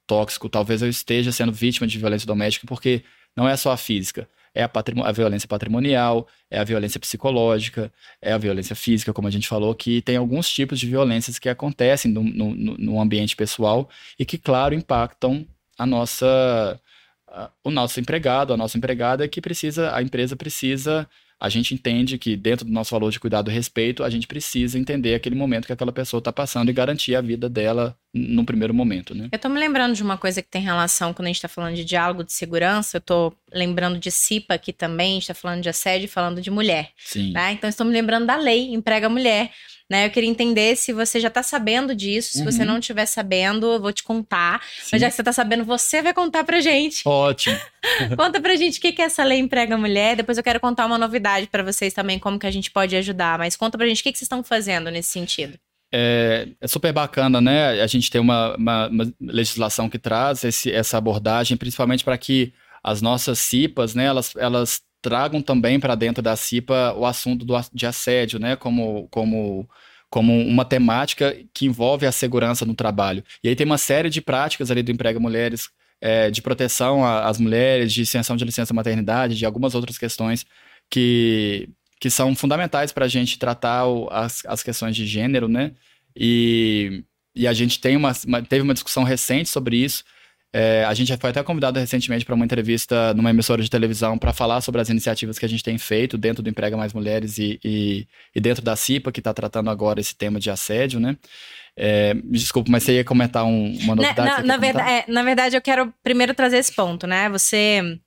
[0.07, 3.03] tóxico, talvez eu esteja sendo vítima de violência doméstica, porque
[3.37, 4.71] não é só a física, é a,
[5.05, 9.75] a, violência patrimonial, é a violência psicológica, é a violência física, como a gente falou,
[9.75, 14.39] que tem alguns tipos de violências que acontecem no, no, no ambiente pessoal e que,
[14.39, 15.45] claro, impactam
[15.77, 16.79] a nossa,
[17.63, 21.07] o nosso empregado, a nossa empregada, que precisa, a empresa precisa
[21.43, 24.79] a gente entende que dentro do nosso valor de cuidado e respeito, a gente precisa
[24.79, 28.73] entender aquele momento que aquela pessoa está passando e garantir a vida dela no primeiro
[28.73, 29.27] momento, né?
[29.31, 31.75] Eu tô me lembrando de uma coisa que tem relação quando a gente está falando
[31.75, 35.61] de diálogo de segurança, eu tô lembrando de CIPA aqui também, a gente tá falando
[35.61, 36.91] de assédio e falando de mulher.
[36.97, 37.31] Sim.
[37.31, 37.53] Né?
[37.53, 39.51] Então estou me lembrando da lei emprega mulher.
[39.89, 40.05] Né?
[40.05, 42.33] Eu queria entender se você já está sabendo disso.
[42.33, 42.45] Se uhum.
[42.45, 44.61] você não estiver sabendo, eu vou te contar.
[44.77, 44.89] Sim.
[44.93, 47.03] Mas já que você está sabendo, você vai contar pra gente.
[47.05, 47.59] Ótimo.
[48.17, 50.15] Conta pra gente o que, que é essa lei emprega mulher.
[50.15, 53.37] Depois eu quero contar uma novidade para vocês também, como que a gente pode ajudar.
[53.37, 55.59] Mas conta pra gente o que, que vocês estão fazendo nesse sentido.
[55.95, 57.79] É, é, super bacana, né?
[57.79, 62.51] A gente tem uma, uma, uma legislação que traz esse, essa abordagem, principalmente para que
[62.83, 67.53] as nossas CIPAs, né, elas, elas tragam também para dentro da CIPA o assunto do,
[67.71, 69.69] de assédio, né, como, como,
[70.09, 73.23] como uma temática que envolve a segurança no trabalho.
[73.43, 75.69] E aí tem uma série de práticas ali do Emprega Mulheres,
[76.01, 80.45] é, de proteção às mulheres, de extensão de licença maternidade, de algumas outras questões
[80.89, 85.71] que, que são fundamentais para a gente tratar o, as, as questões de gênero, né?
[86.15, 87.03] E,
[87.35, 90.03] e a gente tem uma, uma, teve uma discussão recente sobre isso,
[90.55, 94.31] é, a gente foi até convidado recentemente para uma entrevista numa emissora de televisão para
[94.31, 97.59] falar sobre as iniciativas que a gente tem feito dentro do Emprega Mais Mulheres e,
[97.63, 101.17] e, e dentro da CIPA, que está tratando agora esse tema de assédio, né?
[101.75, 104.29] É, desculpa, mas você ia comentar um, uma né, novidade?
[104.29, 107.27] Na, na, verdade, é, na verdade, eu quero primeiro trazer esse ponto, né?
[107.29, 107.99] Você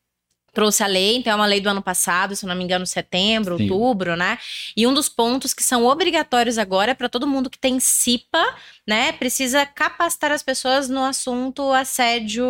[0.57, 3.59] trouxe a lei, então é uma lei do ano passado, se não me engano, setembro,
[3.59, 3.71] Sim.
[3.71, 4.39] outubro, né?
[4.75, 8.43] E um dos pontos que são obrigatórios agora é para todo mundo que tem CIPA,
[8.89, 9.13] né?
[9.13, 12.47] Precisa capacitar as pessoas no assunto assédio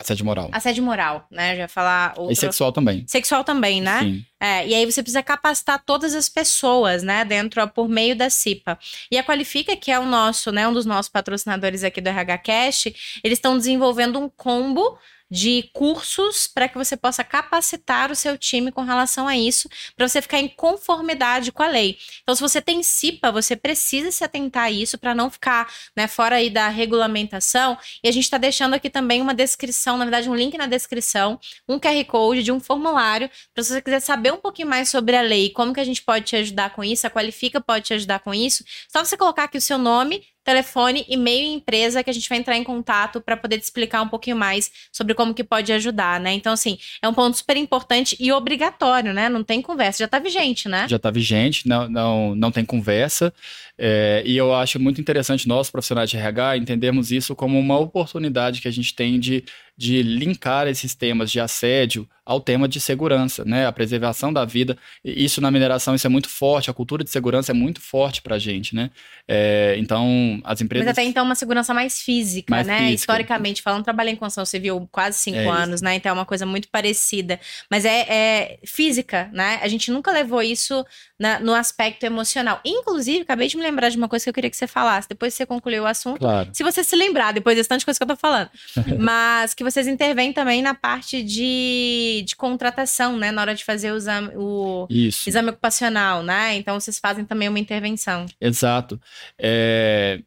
[0.00, 0.48] Assédio moral.
[0.50, 1.56] Assédio moral, né?
[1.56, 2.14] Já falar.
[2.16, 2.32] Outro...
[2.32, 3.04] E sexual também.
[3.06, 4.00] Sexual também, né?
[4.00, 4.26] Sim.
[4.40, 7.24] É, e aí você precisa capacitar todas as pessoas, né?
[7.24, 8.76] Dentro, por meio da CIPA.
[9.12, 10.66] E a Qualifica, que é o nosso, né?
[10.66, 12.86] Um dos nossos patrocinadores aqui do RH Cash,
[13.22, 14.98] eles estão desenvolvendo um combo
[15.34, 20.06] de cursos para que você possa capacitar o seu time com relação a isso, para
[20.06, 21.98] você ficar em conformidade com a lei.
[22.22, 26.06] Então, se você tem CIPA, você precisa se atentar a isso para não ficar né,
[26.06, 27.76] fora aí da regulamentação.
[28.04, 31.40] E a gente está deixando aqui também uma descrição, na verdade, um link na descrição,
[31.68, 35.16] um QR Code de um formulário, para se você quiser saber um pouquinho mais sobre
[35.16, 37.94] a lei, como que a gente pode te ajudar com isso, a Qualifica pode te
[37.94, 38.62] ajudar com isso.
[38.88, 42.38] Só você colocar aqui o seu nome telefone, e-mail e empresa que a gente vai
[42.38, 46.20] entrar em contato para poder te explicar um pouquinho mais sobre como que pode ajudar,
[46.20, 46.32] né?
[46.34, 49.28] Então, assim, é um ponto super importante e obrigatório, né?
[49.28, 50.86] Não tem conversa, já está vigente, né?
[50.86, 53.32] Já está vigente, não, não, não tem conversa.
[53.76, 58.60] É, e eu acho muito interessante nós, profissionais de RH, entendermos isso como uma oportunidade
[58.60, 59.44] que a gente tem de,
[59.76, 63.66] de linkar esses temas de assédio ao tema de segurança, né?
[63.66, 64.78] A preservação da vida.
[65.04, 68.36] Isso na mineração, isso é muito forte, a cultura de segurança é muito forte para
[68.36, 68.90] a gente, né?
[69.28, 70.86] É, então, as empresas...
[70.86, 72.78] Mas até então uma segurança mais física, mais né?
[72.78, 72.94] Física.
[72.94, 75.84] Historicamente falando, trabalhei em construção civil quase cinco é anos, isso.
[75.84, 75.94] né?
[75.96, 77.38] Então é uma coisa muito parecida.
[77.70, 79.58] Mas é, é, física, né?
[79.62, 80.84] A gente nunca levou isso
[81.18, 82.60] na, no aspecto emocional.
[82.64, 85.32] Inclusive, acabei de me lembrar de uma coisa que eu queria que você falasse, depois
[85.32, 86.18] que você concluiu o assunto.
[86.18, 86.50] Claro.
[86.52, 88.50] Se você se lembrar, depois desse tanto de coisa que eu tô falando.
[88.98, 93.30] Mas que vocês intervêm também na parte de, de contratação, né?
[93.30, 94.86] Na hora de fazer o exame, o
[95.26, 96.54] exame ocupacional, né?
[96.56, 98.26] Então vocês fazem também uma intervenção.
[98.40, 99.00] Exato.
[99.38, 100.20] É,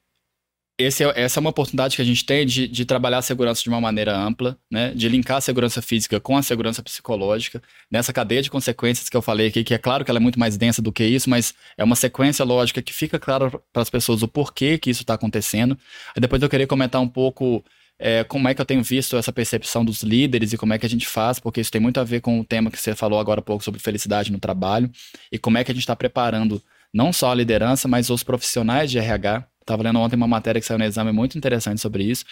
[0.79, 3.63] esse é, essa é uma oportunidade que a gente tem de, de, trabalhar a segurança
[3.63, 4.93] de uma maneira ampla, né?
[4.93, 9.21] de linkar a segurança física com a segurança psicológica, nessa cadeia de consequências que eu
[9.21, 11.55] falei aqui, que é claro que ela é muito mais densa do que isso, mas
[11.75, 15.15] é uma sequência lógica que fica claro para as pessoas o porquê que isso está
[15.15, 15.75] acontecendo.
[16.15, 17.65] Aí depois eu queria comentar um pouco
[17.99, 20.85] é, como é que eu tenho visto essa percepção dos líderes e como é que
[20.85, 23.19] a gente faz, porque isso tem muito a ver com o tema que você falou
[23.19, 24.89] agora há pouco sobre felicidade no trabalho,
[25.31, 26.61] e como é que a gente está preparando
[26.93, 30.65] não só a liderança, mas os profissionais de RH Estava lendo ontem uma matéria que
[30.65, 32.23] saiu no exame muito interessante sobre isso.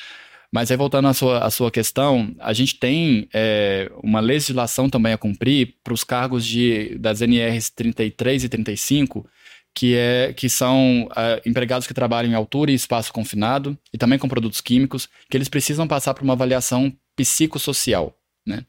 [0.50, 5.12] Mas aí, voltando à sua, à sua questão, a gente tem é, uma legislação também
[5.12, 9.28] a cumprir para os cargos de, das NRs 33 e 35,
[9.76, 14.18] que, é, que são é, empregados que trabalham em altura e espaço confinado, e também
[14.18, 18.18] com produtos químicos, que eles precisam passar por uma avaliação biopsicossocial.
[18.48, 18.64] Né?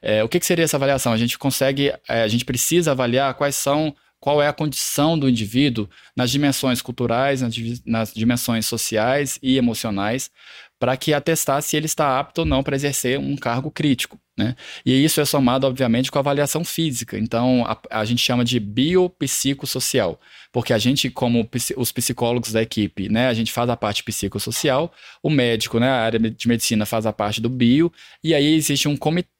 [0.00, 1.12] É, o que, que, seria essa avaliação?
[1.12, 5.28] A gente consegue, é, a gente precisa avaliar quais são, qual é a condição do
[5.28, 10.30] indivíduo nas dimensões culturais, nas, nas dimensões sociais e emocionais,
[10.78, 14.20] para que atestar se ele está apto ou não para exercer um cargo crítico.
[14.36, 14.56] Né?
[14.86, 17.18] E isso é somado, obviamente, com a avaliação física.
[17.18, 20.18] Então, a, a gente chama de biopsicossocial,
[20.50, 24.90] porque a gente, como os psicólogos da equipe, né, a gente faz a parte psicossocial,
[25.22, 27.92] o médico, né, a área de medicina faz a parte do bio,
[28.24, 28.96] e aí existe um,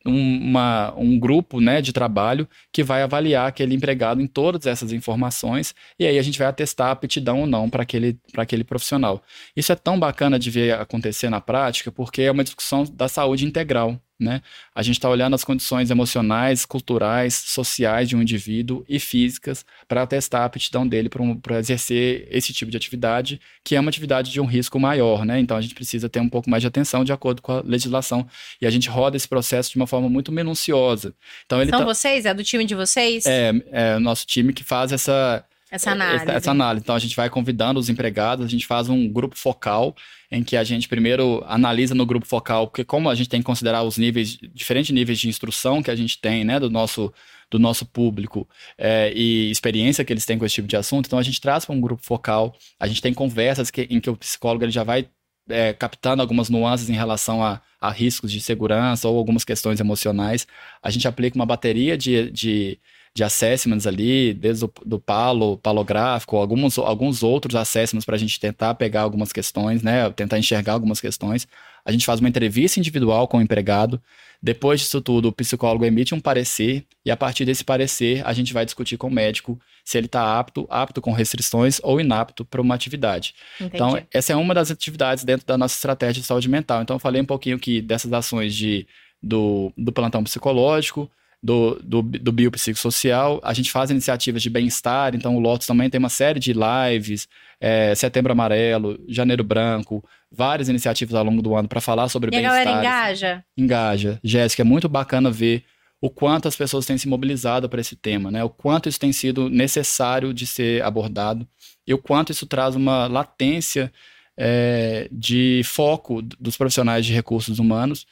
[0.07, 4.93] um, uma, um grupo né, de trabalho que vai avaliar aquele empregado em todas essas
[4.93, 9.23] informações, e aí a gente vai atestar a aptidão ou não para aquele, aquele profissional.
[9.57, 13.47] Isso é tão bacana de ver acontecer na prática, porque é uma discussão da saúde
[13.47, 13.99] integral.
[14.23, 14.41] Né?
[14.75, 20.07] A gente está olhando as condições emocionais, culturais, sociais de um indivíduo e físicas para
[20.07, 24.31] testar a aptidão dele para um, exercer esse tipo de atividade, que é uma atividade
[24.31, 25.25] de um risco maior.
[25.25, 25.41] Né?
[25.41, 28.27] Então a gente precisa ter um pouco mais de atenção de acordo com a legislação.
[28.61, 31.15] E a gente roda esse processo de uma forma muito minuciosa.
[31.45, 31.85] Então, ele São tá...
[31.85, 32.25] vocês?
[32.25, 33.27] É do time de vocês?
[33.27, 36.25] É, é o nosso time que faz essa, essa análise.
[36.25, 36.85] Essa, essa, análise.
[36.85, 39.97] Então a gente vai convidando os empregados, a gente faz um grupo focal
[40.31, 43.47] em que a gente primeiro analisa no grupo focal, porque como a gente tem que
[43.47, 47.11] considerar os níveis, diferentes níveis de instrução que a gente tem, né, do nosso,
[47.51, 51.19] do nosso público é, e experiência que eles têm com esse tipo de assunto, então
[51.19, 54.17] a gente traz para um grupo focal, a gente tem conversas que, em que o
[54.17, 55.09] psicólogo ele já vai
[55.49, 60.47] é, captando algumas nuances em relação a, a, riscos de segurança ou algumas questões emocionais.
[60.83, 62.79] A gente aplica uma bateria de, de
[63.15, 68.41] de assessments ali, desde o do palo, palográfico, alguns, alguns outros assessments para a gente
[68.41, 70.09] tentar pegar algumas questões, né?
[70.11, 71.47] Tentar enxergar algumas questões.
[71.85, 74.01] A gente faz uma entrevista individual com o empregado.
[74.43, 78.53] Depois disso tudo, o psicólogo emite um parecer e a partir desse parecer a gente
[78.53, 82.61] vai discutir com o médico se ele está apto, apto com restrições ou inapto para
[82.61, 83.35] uma atividade.
[83.57, 83.75] Entendi.
[83.75, 86.83] Então, essa é uma das atividades dentro da nossa estratégia de saúde mental.
[86.83, 88.87] Então, eu falei um pouquinho aqui dessas ações de,
[89.23, 91.11] do, do plantão psicológico,
[91.43, 93.41] do, do, do biopsicossocial.
[93.43, 97.29] A gente faz iniciativas de bem-estar, então o Lotus também tem uma série de lives,
[97.61, 102.59] é, Setembro Amarelo, Janeiro Branco, várias iniciativas ao longo do ano para falar sobre bem-estar.
[102.59, 103.45] E a galera engaja?
[103.57, 104.21] Engaja.
[104.23, 105.65] Jéssica, é muito bacana ver
[106.01, 108.43] o quanto as pessoas têm se mobilizado para esse tema, né?
[108.43, 111.47] O quanto isso tem sido necessário de ser abordado
[111.87, 113.93] e o quanto isso traz uma latência
[114.37, 118.07] é, de foco dos profissionais de recursos humanos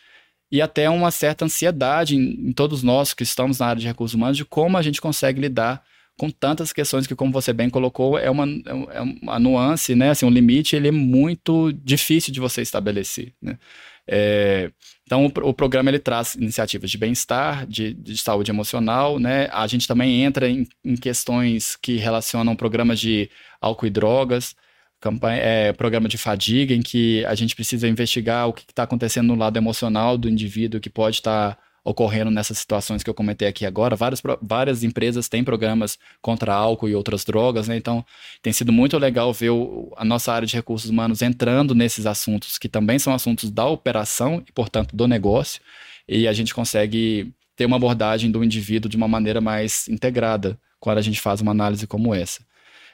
[0.51, 4.15] e até uma certa ansiedade em, em, todos nós que estamos na área de recursos
[4.15, 5.83] humanos de como a gente consegue lidar
[6.19, 8.45] com tantas questões que, como você bem colocou, é uma,
[8.93, 10.11] é uma nuance, né?
[10.11, 13.59] Assim, um limite ele é muito difícil de você estabelecer, né?
[14.07, 14.71] É,
[15.05, 19.49] então, o, o, programa ele traz iniciativas de bem-estar, de, de, saúde emocional, né?
[19.53, 24.55] A gente também entra em, em questões que relacionam programas de álcool e drogas,
[25.01, 29.29] campanha, é, programa de fadiga, em que a gente precisa investigar o que está acontecendo
[29.29, 33.49] no lado emocional do indivíduo que pode estar tá ocorrendo nessas situações que eu comentei
[33.49, 33.97] aqui agora.
[33.97, 37.77] Várias, várias empresas têm programas contra álcool e outras drogas, né?
[37.77, 38.05] Então,
[38.43, 42.59] tem sido muito legal ver o, a nossa área de recursos humanos entrando nesses assuntos,
[42.59, 45.61] que também são assuntos da operação e, portanto, do negócio,
[46.07, 50.99] e a gente consegue ter uma abordagem do indivíduo de uma maneira mais integrada quando
[50.99, 52.43] a gente faz uma análise como essa.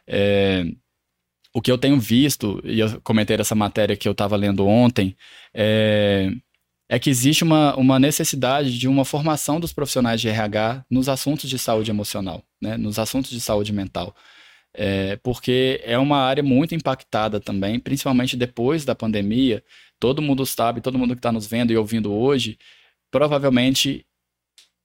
[0.07, 0.65] É,
[1.57, 5.17] o que eu tenho visto, e eu comentei essa matéria que eu estava lendo ontem,
[5.55, 6.31] é,
[6.87, 11.49] é, que existe uma, uma necessidade de uma formação dos profissionais de RH nos assuntos
[11.49, 14.15] de saúde emocional, né, nos assuntos de saúde mental.
[14.75, 19.65] É, porque é uma área muito impactada também, principalmente depois da pandemia.
[19.99, 22.59] Todo mundo sabe, todo mundo que está nos vendo e ouvindo hoje,
[23.11, 24.05] provavelmente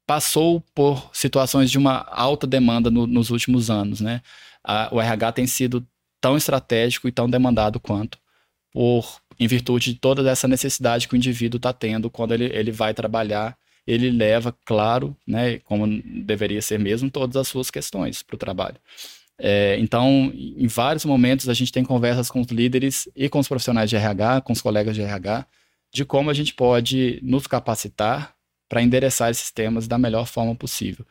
[0.08, 4.22] passou por situações de uma alta demanda no, nos últimos anos, né?
[4.64, 5.86] A, o RH tem sido
[6.22, 8.18] tão estratégico e tão demandado quanto,
[8.72, 12.72] por em virtude de toda essa necessidade que o indivíduo está tendo quando ele, ele
[12.72, 13.58] vai trabalhar.
[13.88, 15.88] Ele leva, claro, né, como
[16.24, 18.78] deveria ser mesmo, todas as suas questões para o trabalho.
[19.40, 23.48] É, então, em vários momentos, a gente tem conversas com os líderes e com os
[23.48, 25.48] profissionais de RH, com os colegas de RH,
[25.92, 28.36] de como a gente pode nos capacitar
[28.70, 31.04] para endereçar esses temas da melhor forma possível.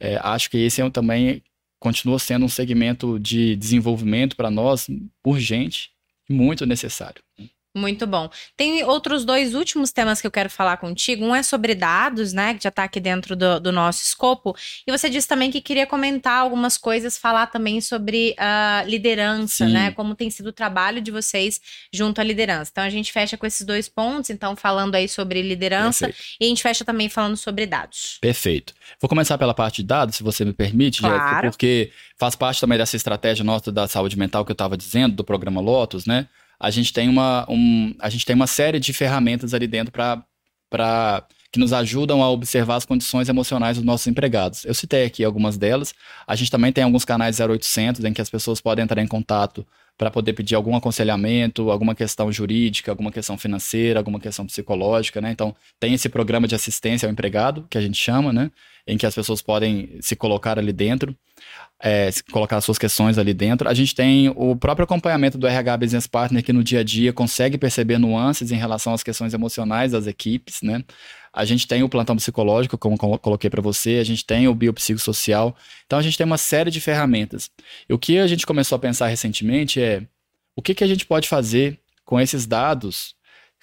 [0.00, 1.42] É, acho que esse é também
[1.86, 4.88] continua sendo um segmento de desenvolvimento para nós
[5.24, 5.90] urgente
[6.28, 7.22] e muito necessário.
[7.76, 8.30] Muito bom.
[8.56, 11.26] Tem outros dois últimos temas que eu quero falar contigo.
[11.26, 12.54] Um é sobre dados, né?
[12.54, 14.56] Que já está aqui dentro do, do, nosso escopo.
[14.86, 19.66] E você disse também que queria comentar algumas coisas, falar também sobre a uh, liderança,
[19.66, 19.72] Sim.
[19.74, 19.90] né?
[19.90, 21.60] Como tem sido o trabalho de vocês
[21.92, 22.70] junto à liderança.
[22.72, 26.36] Então a gente fecha com esses dois pontos, então, falando aí sobre liderança, Perfeito.
[26.40, 28.16] e a gente fecha também falando sobre dados.
[28.22, 28.72] Perfeito.
[28.98, 31.18] Vou começar pela parte de dados, se você me permite, claro.
[31.18, 35.14] Jéssica, porque faz parte também dessa estratégia nossa da saúde mental que eu estava dizendo,
[35.14, 36.26] do programa Lotus, né?
[36.58, 41.26] A gente tem uma, um, a gente tem uma série de ferramentas ali dentro para
[41.52, 44.64] que nos ajudam a observar as condições emocionais dos nossos empregados.
[44.64, 45.94] Eu citei aqui algumas delas.
[46.26, 49.66] A gente também tem alguns canais 0800 em que as pessoas podem entrar em contato
[49.96, 55.30] para poder pedir algum aconselhamento, alguma questão jurídica, alguma questão financeira, alguma questão psicológica, né?
[55.30, 58.50] Então, tem esse programa de assistência ao empregado, que a gente chama, né?
[58.86, 61.16] Em que as pessoas podem se colocar ali dentro,
[61.82, 63.68] é, colocar suas questões ali dentro.
[63.68, 67.12] A gente tem o próprio acompanhamento do RH Business Partner, que no dia a dia
[67.12, 70.82] consegue perceber nuances em relação às questões emocionais das equipes, né?
[71.32, 75.54] A gente tem o plantão psicológico, como coloquei para você, a gente tem o biopsicossocial.
[75.84, 77.50] Então a gente tem uma série de ferramentas.
[77.86, 80.02] E o que a gente começou a pensar recentemente é
[80.56, 83.14] o que, que a gente pode fazer com esses dados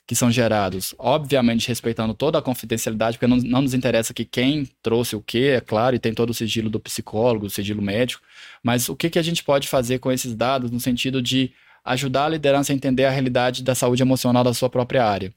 [0.05, 4.67] que são gerados, obviamente respeitando toda a confidencialidade, porque não, não nos interessa que quem
[4.81, 8.21] trouxe o que, é claro, e tem todo o sigilo do psicólogo, o sigilo médico,
[8.61, 11.51] mas o que, que a gente pode fazer com esses dados no sentido de
[11.85, 15.33] ajudar a liderança a entender a realidade da saúde emocional da sua própria área.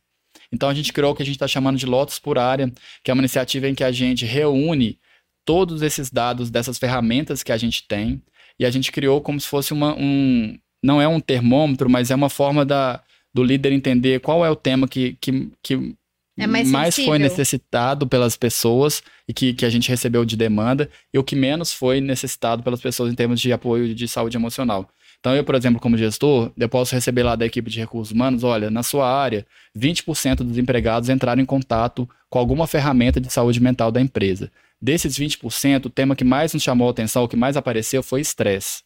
[0.52, 2.70] Então a gente criou o que a gente está chamando de Lotus por área,
[3.02, 4.98] que é uma iniciativa em que a gente reúne
[5.44, 8.22] todos esses dados dessas ferramentas que a gente tem
[8.58, 10.58] e a gente criou como se fosse uma, um.
[10.82, 13.02] Não é um termômetro, mas é uma forma da,
[13.36, 15.94] do líder entender qual é o tema que, que, que
[16.38, 20.88] é mais, mais foi necessitado pelas pessoas e que, que a gente recebeu de demanda
[21.12, 24.88] e o que menos foi necessitado pelas pessoas em termos de apoio de saúde emocional.
[25.20, 28.42] Então, eu, por exemplo, como gestor, eu posso receber lá da equipe de recursos humanos,
[28.42, 33.60] olha, na sua área, 20% dos empregados entraram em contato com alguma ferramenta de saúde
[33.60, 34.50] mental da empresa.
[34.80, 38.22] Desses 20%, o tema que mais nos chamou a atenção, o que mais apareceu foi
[38.22, 38.82] estresse.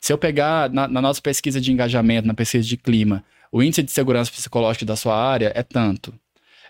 [0.00, 3.22] Se eu pegar na, na nossa pesquisa de engajamento, na pesquisa de clima,
[3.52, 6.12] o índice de segurança psicológica da sua área é tanto.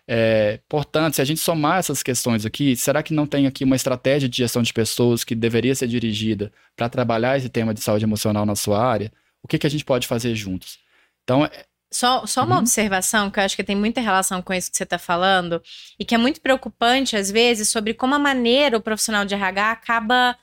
[0.06, 3.76] É, portanto, se a gente somar essas questões aqui, será que não tem aqui uma
[3.76, 8.04] estratégia de gestão de pessoas que deveria ser dirigida para trabalhar esse tema de saúde
[8.04, 9.12] emocional na sua área?
[9.42, 10.78] O que, que a gente pode fazer juntos?
[11.22, 12.62] Então, é, só, só uma uhum.
[12.62, 15.62] observação que eu acho que tem muita relação com isso que você está falando
[15.98, 19.70] e que é muito preocupante às vezes sobre como a maneira o profissional de RH
[19.70, 20.36] acaba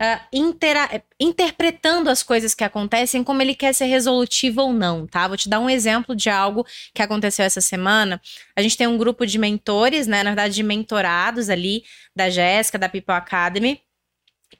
[0.00, 5.26] uh, intera interpretando as coisas que acontecem como ele quer ser resolutivo ou não, tá?
[5.26, 8.20] Vou te dar um exemplo de algo que aconteceu essa semana.
[8.56, 10.22] A gente tem um grupo de mentores, né?
[10.22, 11.84] Na verdade, de mentorados ali,
[12.14, 13.80] da Jéssica, da People Academy,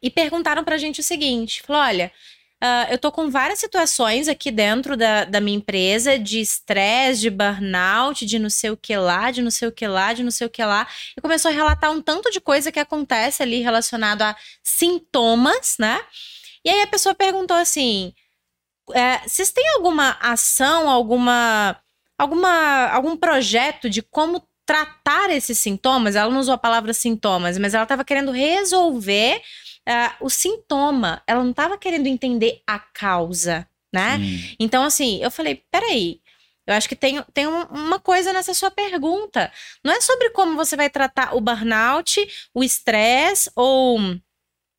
[0.03, 2.13] e perguntaram pra gente o seguinte: falou, olha.
[2.63, 7.31] Uh, eu tô com várias situações aqui dentro da, da minha empresa de estresse, de
[7.31, 10.31] burnout, de não sei o que lá, de não sei o que lá, de não
[10.33, 10.85] sei o que lá.
[11.17, 16.01] E começou a relatar um tanto de coisa que acontece ali relacionado a sintomas, né?
[16.65, 18.13] E aí a pessoa perguntou assim:
[18.93, 21.81] é, vocês têm alguma ação, alguma,
[22.19, 26.17] alguma, algum projeto de como tratar esses sintomas?
[26.17, 29.41] Ela não usou a palavra sintomas, mas ela estava querendo resolver
[29.89, 34.19] uh, o sintoma, ela não estava querendo entender a causa, né?
[34.61, 36.21] Então, assim, eu falei: peraí.
[36.67, 39.51] Eu acho que tem, tem uma coisa nessa sua pergunta.
[39.83, 42.21] Não é sobre como você vai tratar o burnout,
[42.53, 43.99] o estresse ou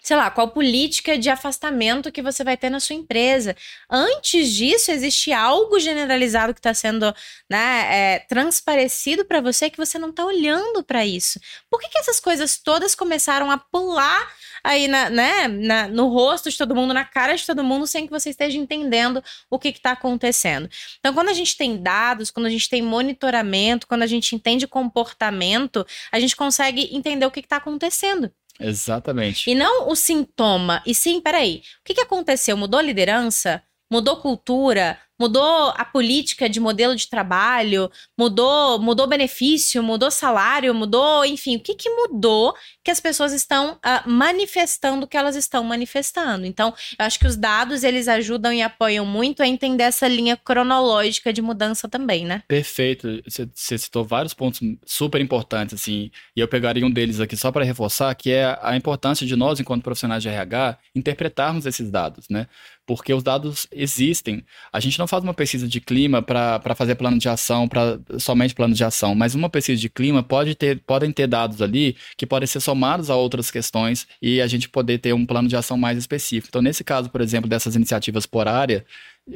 [0.02, 3.56] sei lá, qual política de afastamento que você vai ter na sua empresa.
[3.90, 7.14] Antes disso, existe algo generalizado que está sendo
[7.50, 11.40] né, é, transparecido para você que você não está olhando para isso.
[11.70, 14.28] Por que, que essas coisas todas começaram a pular
[14.64, 18.06] aí na, né, na, no rosto de todo mundo, na cara de todo mundo, sem
[18.06, 20.70] que você esteja entendendo o que está acontecendo?
[21.00, 24.68] Então, quando a gente tem dados, quando a gente tem monitoramento, quando a gente entende
[24.68, 28.32] comportamento, a gente consegue entender o que está acontecendo.
[28.60, 29.50] Exatamente.
[29.50, 30.84] E não o sintoma.
[30.86, 32.58] E sim, peraí, o que, que aconteceu?
[32.58, 33.64] Mudou a liderança?
[33.92, 35.00] Mudou cultura?
[35.20, 41.60] Mudou a política de modelo de trabalho, mudou, mudou benefício, mudou salário, mudou, enfim, o
[41.60, 42.54] que, que mudou
[42.84, 46.46] que as pessoas estão uh, manifestando o que elas estão manifestando.
[46.46, 50.38] Então, eu acho que os dados eles ajudam e apoiam muito a entender essa linha
[50.38, 52.44] cronológica de mudança também, né?
[52.48, 53.22] Perfeito.
[53.28, 57.66] Você, citou vários pontos super importantes, assim, e eu pegaria um deles aqui só para
[57.66, 62.48] reforçar, que é a importância de nós, enquanto profissionais de RH, interpretarmos esses dados, né?
[62.86, 64.44] Porque os dados existem.
[64.74, 68.54] A gente não faz uma pesquisa de clima para fazer plano de ação, para somente
[68.54, 72.26] plano de ação, mas uma pesquisa de clima pode ter, podem ter dados ali que
[72.26, 75.78] podem ser somados a outras questões e a gente poder ter um plano de ação
[75.78, 76.50] mais específico.
[76.50, 78.86] Então, nesse caso, por exemplo, dessas iniciativas por área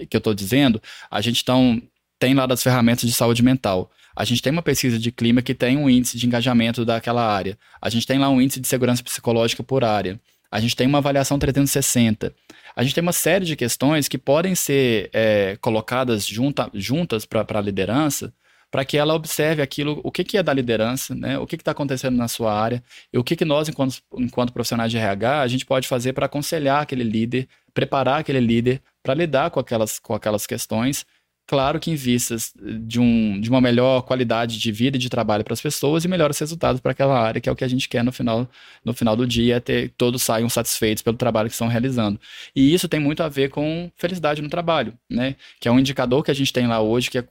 [0.10, 1.82] que eu estou dizendo, a gente então,
[2.20, 3.92] tem lá das ferramentas de saúde mental.
[4.16, 7.58] A gente tem uma pesquisa de clima que tem um índice de engajamento daquela área.
[7.82, 10.20] A gente tem lá um índice de segurança psicológica por área.
[10.54, 12.34] A gente tem uma avaliação 360
[12.76, 17.46] a gente tem uma série de questões que podem ser é, colocadas junta, juntas para
[17.48, 18.34] a liderança
[18.72, 21.38] para que ela observe aquilo, o que, que é da liderança, né?
[21.38, 22.84] o que está acontecendo na sua área,
[23.14, 26.26] e o que, que nós, enquanto, enquanto profissionais de RH, a gente pode fazer para
[26.26, 31.06] aconselhar aquele líder, preparar aquele líder para lidar com aquelas, com aquelas questões
[31.54, 32.52] claro que em vistas
[32.82, 36.08] de, um, de uma melhor qualidade de vida e de trabalho para as pessoas e
[36.08, 38.50] melhores resultados para aquela área, que é o que a gente quer no final,
[38.84, 42.20] no final do dia, é ter todos saiam satisfeitos pelo trabalho que estão realizando.
[42.56, 45.36] E isso tem muito a ver com felicidade no trabalho, né?
[45.60, 47.26] Que é um indicador que a gente tem lá hoje, que é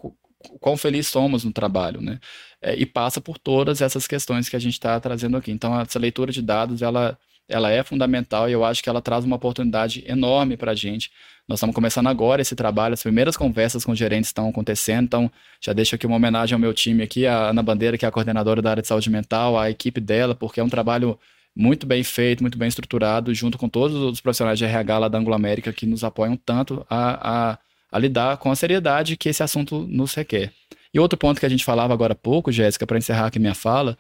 [0.61, 2.21] quão feliz somos no trabalho, né?
[2.61, 5.51] É, e passa por todas essas questões que a gente está trazendo aqui.
[5.51, 7.19] Então, essa leitura de dados, ela
[7.49, 11.11] ela é fundamental e eu acho que ela traz uma oportunidade enorme para a gente.
[11.49, 15.31] Nós estamos começando agora esse trabalho, as primeiras conversas com gerentes estão acontecendo, então
[15.61, 18.13] já deixo aqui uma homenagem ao meu time aqui, a Ana Bandeira, que é a
[18.13, 21.19] coordenadora da área de saúde mental, a equipe dela, porque é um trabalho
[21.55, 25.19] muito bem feito, muito bem estruturado, junto com todos os profissionais de RH lá da
[25.19, 27.59] Anglo América que nos apoiam tanto a, a,
[27.91, 30.53] a lidar com a seriedade que esse assunto nos requer.
[30.95, 33.55] E outro ponto que a gente falava agora há pouco, Jéssica, para encerrar aqui minha
[33.55, 33.99] fala,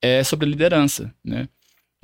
[0.00, 1.48] é sobre liderança, né?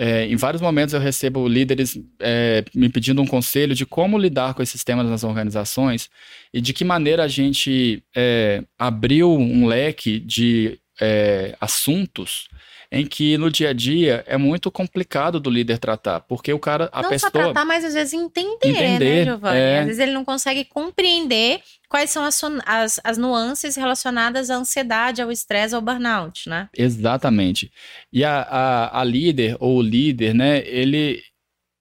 [0.00, 4.54] É, em vários momentos eu recebo líderes é, me pedindo um conselho de como lidar
[4.54, 6.08] com esses temas nas organizações
[6.54, 12.48] e de que maneira a gente é, abriu um leque de é, assuntos
[12.90, 16.88] em que no dia a dia é muito complicado do líder tratar, porque o cara,
[16.90, 17.30] a não pessoa...
[17.34, 19.58] Não só tratar, mas às vezes entender, né, entender né, Giovanni?
[19.58, 19.78] É...
[19.80, 25.20] Às vezes ele não consegue compreender quais são as, as, as nuances relacionadas à ansiedade,
[25.20, 26.68] ao estresse, ao burnout, né?
[26.76, 27.70] Exatamente.
[28.10, 31.22] E a, a, a líder ou o líder, né, ele,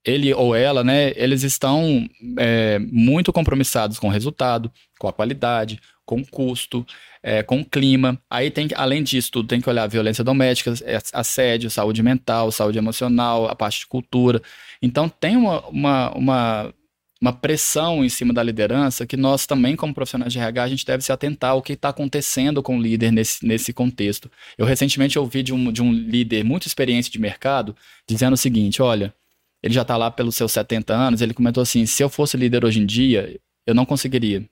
[0.05, 2.05] ele ou ela, né, eles estão
[2.37, 6.85] é, muito compromissados com o resultado, com a qualidade, com custo,
[7.21, 8.19] é, com clima.
[8.29, 12.77] Aí tem além disso tudo, tem que olhar violência doméstica, é, assédio, saúde mental, saúde
[12.77, 14.41] emocional, a parte de cultura.
[14.81, 16.73] Então tem uma, uma, uma,
[17.21, 20.85] uma pressão em cima da liderança que nós também, como profissionais de RH, a gente
[20.85, 24.31] deve se atentar ao que está acontecendo com o líder nesse, nesse contexto.
[24.57, 27.75] Eu recentemente ouvi de um, de um líder muito experiente de mercado
[28.07, 29.13] dizendo o seguinte: olha,
[29.61, 32.63] ele já está lá pelos seus 70 anos, ele comentou assim: se eu fosse líder
[32.63, 34.47] hoje em dia, eu não conseguiria.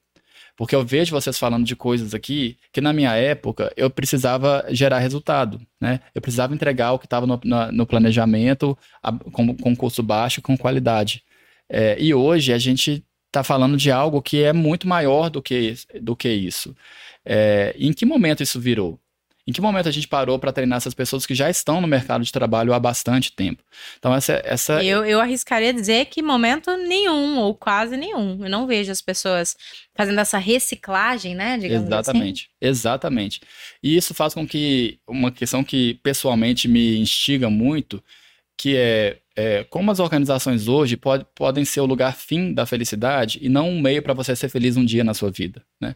[0.58, 4.99] Porque eu vejo vocês falando de coisas aqui que na minha época eu precisava gerar
[4.99, 5.99] resultado, né?
[6.14, 7.39] Eu precisava entregar o que estava no,
[7.72, 11.24] no, planejamento a, com, com custo baixo, com qualidade.
[11.70, 15.76] É, e hoje a gente está falando de algo que é muito maior do que,
[16.01, 16.76] do que isso.
[17.26, 18.99] É, em que momento isso virou?
[19.48, 22.24] Em que momento a gente parou para treinar essas pessoas que já estão no mercado
[22.24, 23.64] de trabalho há bastante tempo?
[24.00, 24.41] Então, essa.
[24.43, 24.84] essa...
[24.84, 28.43] Eu, eu arriscaria dizer que momento nenhum, ou quase nenhum.
[28.43, 29.56] Eu não vejo as pessoas
[29.93, 31.60] fazendo essa reciclagem, né?
[31.60, 31.93] Digamos assim.
[31.93, 32.70] exatamente, assim.
[32.70, 33.41] exatamente.
[33.84, 38.04] E isso faz com que uma questão que pessoalmente me instiga muito,
[38.58, 43.38] que é, é como as organizações hoje pode, podem ser o lugar fim da felicidade
[43.43, 45.96] e não um meio para você ser feliz um dia na sua vida, né?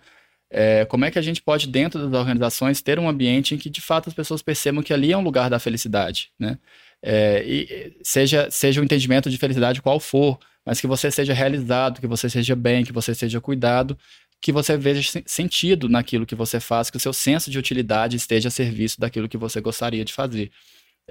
[0.51, 3.69] É, como é que a gente pode, dentro das organizações, ter um ambiente em que,
[3.69, 6.57] de fato, as pessoas percebam que ali é um lugar da felicidade, né?
[7.01, 12.01] É, e seja, seja o entendimento de felicidade qual for, mas que você seja realizado,
[12.01, 13.97] que você seja bem, que você seja cuidado,
[14.41, 18.47] que você veja sentido naquilo que você faz, que o seu senso de utilidade esteja
[18.47, 20.51] a serviço daquilo que você gostaria de fazer.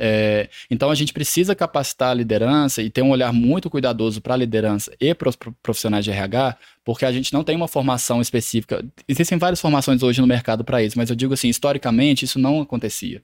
[0.01, 4.35] É, então a gente precisa capacitar a liderança e ter um olhar muito cuidadoso para
[4.35, 8.21] a liderança e para os profissionais de RH, porque a gente não tem uma formação
[8.21, 8.85] específica.
[9.09, 12.61] Existem várias formações hoje no mercado para isso, mas eu digo assim, historicamente isso não
[12.61, 13.21] acontecia.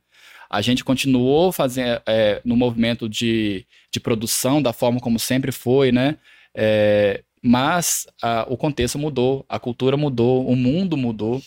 [0.51, 5.93] A gente continuou fazendo é, no movimento de, de produção da forma como sempre foi,
[5.93, 6.17] né?
[6.55, 11.41] É, mas a, o contexto mudou, a cultura mudou, o mundo mudou,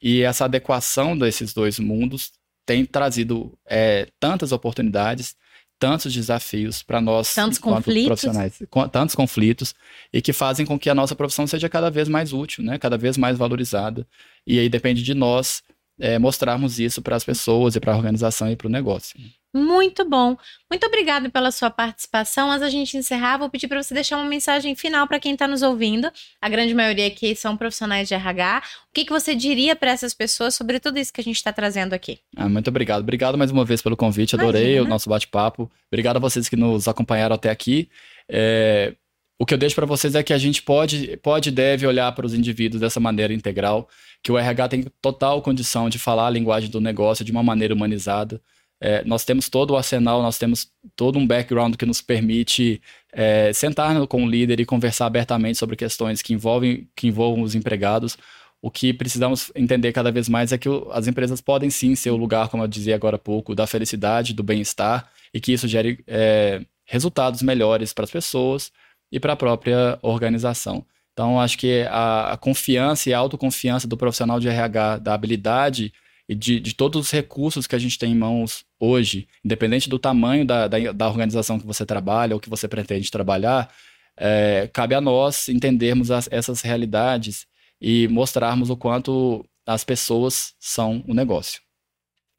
[0.00, 2.32] e essa adequação desses dois mundos
[2.68, 5.34] tem trazido é, tantas oportunidades,
[5.78, 8.04] tantos desafios para nós tantos conflitos.
[8.04, 8.62] profissionais,
[8.92, 9.74] tantos conflitos
[10.12, 12.78] e que fazem com que a nossa profissão seja cada vez mais útil, né?
[12.78, 14.06] Cada vez mais valorizada.
[14.46, 15.62] E aí depende de nós
[15.98, 19.18] é, mostrarmos isso para as pessoas e para a organização e para o negócio.
[19.54, 20.36] Muito bom.
[20.70, 22.50] Muito obrigada pela sua participação.
[22.50, 25.48] Antes da gente encerrar, vou pedir para você deixar uma mensagem final para quem está
[25.48, 26.10] nos ouvindo.
[26.40, 28.62] A grande maioria aqui são profissionais de RH.
[28.90, 31.52] O que, que você diria para essas pessoas sobre tudo isso que a gente está
[31.52, 32.18] trazendo aqui?
[32.36, 33.00] Ah, muito obrigado.
[33.00, 34.34] Obrigado mais uma vez pelo convite.
[34.36, 34.84] Adorei Imagina.
[34.84, 35.70] o nosso bate-papo.
[35.90, 37.88] Obrigado a vocês que nos acompanharam até aqui.
[38.28, 38.94] É,
[39.40, 42.10] o que eu deixo para vocês é que a gente pode, pode e deve olhar
[42.12, 43.88] para os indivíduos dessa maneira integral,
[44.20, 47.72] que o RH tem total condição de falar a linguagem do negócio de uma maneira
[47.72, 48.42] humanizada.
[48.80, 52.80] É, nós temos todo o arsenal, nós temos todo um background que nos permite
[53.12, 57.54] é, sentar com o líder e conversar abertamente sobre questões que envolvem, que envolvam os
[57.54, 58.16] empregados.
[58.62, 62.16] O que precisamos entender cada vez mais é que as empresas podem sim ser o
[62.16, 66.02] lugar, como eu dizia agora há pouco, da felicidade, do bem-estar e que isso gere
[66.06, 68.72] é, resultados melhores para as pessoas
[69.10, 70.84] e para a própria organização.
[71.12, 75.92] Então, acho que a, a confiança e a autoconfiança do profissional de RH, da habilidade
[76.28, 79.98] e de, de, todos os recursos que a gente tem em mãos hoje, independente do
[79.98, 83.72] tamanho da, da, da organização que você trabalha ou que você pretende trabalhar,
[84.16, 87.46] é, cabe a nós entendermos as, essas realidades
[87.80, 91.62] e mostrarmos o quanto as pessoas são o negócio.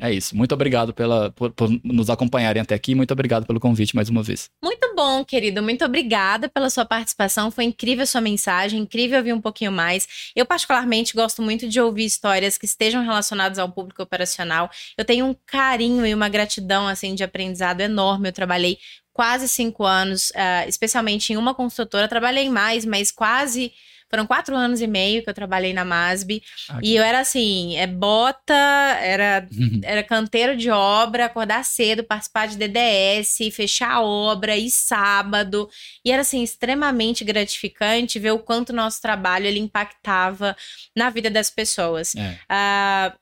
[0.02, 0.34] É isso.
[0.34, 2.96] Muito obrigado pela, por, por, nos acompanharem até aqui.
[2.96, 4.50] Muito obrigado pelo convite mais uma vez.
[4.64, 5.62] Muito bom, querido.
[5.62, 7.52] Muito obrigada pela sua participação.
[7.52, 10.32] Foi incrível a sua mensagem, incrível ouvir um pouquinho mais.
[10.34, 14.70] Eu, particularmente, gosto muito de ouvir histórias que estejam relacionadas ao público operacional.
[14.98, 18.30] Eu tenho um carinho e uma gratidão, assim, de aprendizado enorme.
[18.30, 18.78] Eu trabalhei
[19.12, 22.08] quase cinco anos, uh, especialmente em uma construtora.
[22.08, 23.74] Trabalhei mais, mas quase
[24.10, 26.42] foram quatro anos e meio que eu trabalhei na MASB.
[26.70, 29.48] Ah, e eu era assim, é bota, era,
[29.84, 35.70] era canteiro de obra, acordar cedo, participar de DDS, fechar a obra, e sábado.
[36.04, 40.56] E era assim, extremamente gratificante ver o quanto o nosso trabalho ele impactava
[40.96, 42.16] na vida das pessoas.
[42.16, 43.14] É.
[43.14, 43.20] Uh,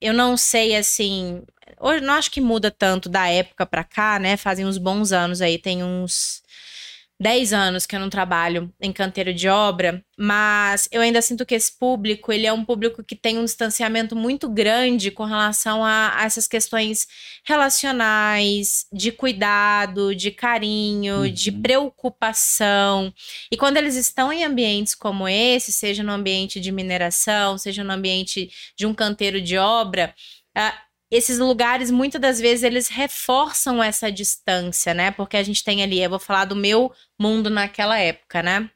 [0.00, 1.42] eu não sei assim.
[1.80, 4.36] Hoje não acho que muda tanto da época para cá, né?
[4.36, 6.42] Fazem uns bons anos aí, tem uns
[7.20, 11.54] 10 anos que eu não trabalho em canteiro de obra, mas eu ainda sinto que
[11.54, 16.12] esse público, ele é um público que tem um distanciamento muito grande com relação a,
[16.16, 17.08] a essas questões
[17.44, 21.32] relacionais, de cuidado, de carinho, uhum.
[21.32, 23.12] de preocupação.
[23.50, 27.92] E quando eles estão em ambientes como esse, seja no ambiente de mineração, seja no
[27.92, 30.14] ambiente de um canteiro de obra,
[30.56, 35.10] uh, esses lugares, muitas das vezes, eles reforçam essa distância, né?
[35.10, 38.70] Porque a gente tem ali, eu vou falar do meu mundo naquela época, né?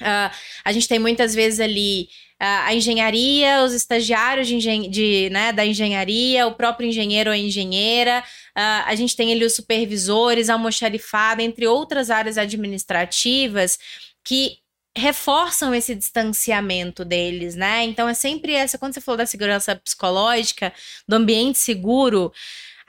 [0.00, 2.08] Uh, a gente tem muitas vezes ali
[2.40, 7.36] uh, a engenharia, os estagiários de, engen de né, da engenharia, o próprio engenheiro ou
[7.36, 8.24] engenheira,
[8.56, 13.78] uh, a gente tem ali os supervisores, a almoxarifada, entre outras áreas administrativas
[14.24, 14.59] que
[14.96, 17.84] reforçam esse distanciamento deles, né?
[17.84, 20.72] Então é sempre essa, quando você falou da segurança psicológica,
[21.06, 22.32] do ambiente seguro,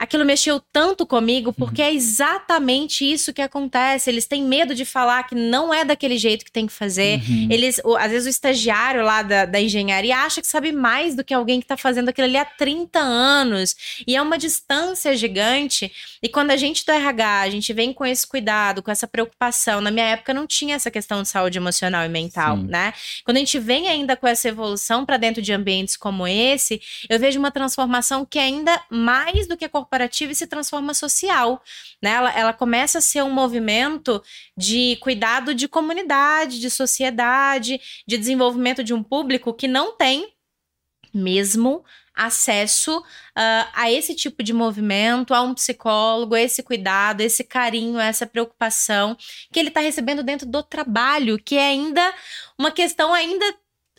[0.02, 1.54] aquilo mexeu tanto comigo uhum.
[1.54, 1.86] porque uhum.
[1.86, 4.10] é exatamente isso que acontece.
[4.10, 7.20] Eles têm medo de falar que não é daquele jeito que tem que fazer.
[7.20, 7.46] Uhum.
[7.48, 11.22] Eles, o, às vezes, o estagiário lá da, da engenharia acha que sabe mais do
[11.22, 13.76] que alguém que está fazendo aquilo ali há 30 anos.
[14.04, 15.92] E é uma distância gigante.
[16.20, 19.80] E quando a gente do RH, a gente vem com esse cuidado, com essa preocupação.
[19.80, 22.66] Na minha época não tinha essa questão de saúde emocional e mental, Sim.
[22.66, 22.92] né?
[23.24, 27.20] Quando a gente vem ainda com essa evolução para dentro de ambientes como esse, eu
[27.20, 29.91] vejo uma transformação que é ainda mais do que a corporativa
[30.30, 31.62] e se transforma social.
[32.00, 32.10] Né?
[32.10, 34.22] Ela, ela começa a ser um movimento
[34.56, 40.32] de cuidado de comunidade, de sociedade, de desenvolvimento de um público que não tem
[41.14, 41.84] mesmo
[42.14, 47.98] acesso uh, a esse tipo de movimento, a um psicólogo, a esse cuidado, esse carinho,
[47.98, 49.16] essa preocupação
[49.50, 52.14] que ele está recebendo dentro do trabalho, que é ainda
[52.58, 53.54] uma questão ainda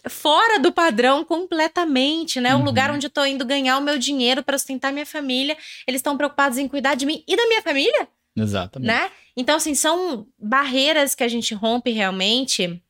[0.09, 2.53] fora do padrão completamente, né?
[2.53, 2.61] Uhum.
[2.61, 5.99] O lugar onde eu tô indo ganhar o meu dinheiro para sustentar minha família, eles
[5.99, 8.07] estão preocupados em cuidar de mim e da minha família.
[8.35, 8.87] Exatamente.
[8.87, 9.11] Né?
[9.35, 12.81] Então, assim, são barreiras que a gente rompe realmente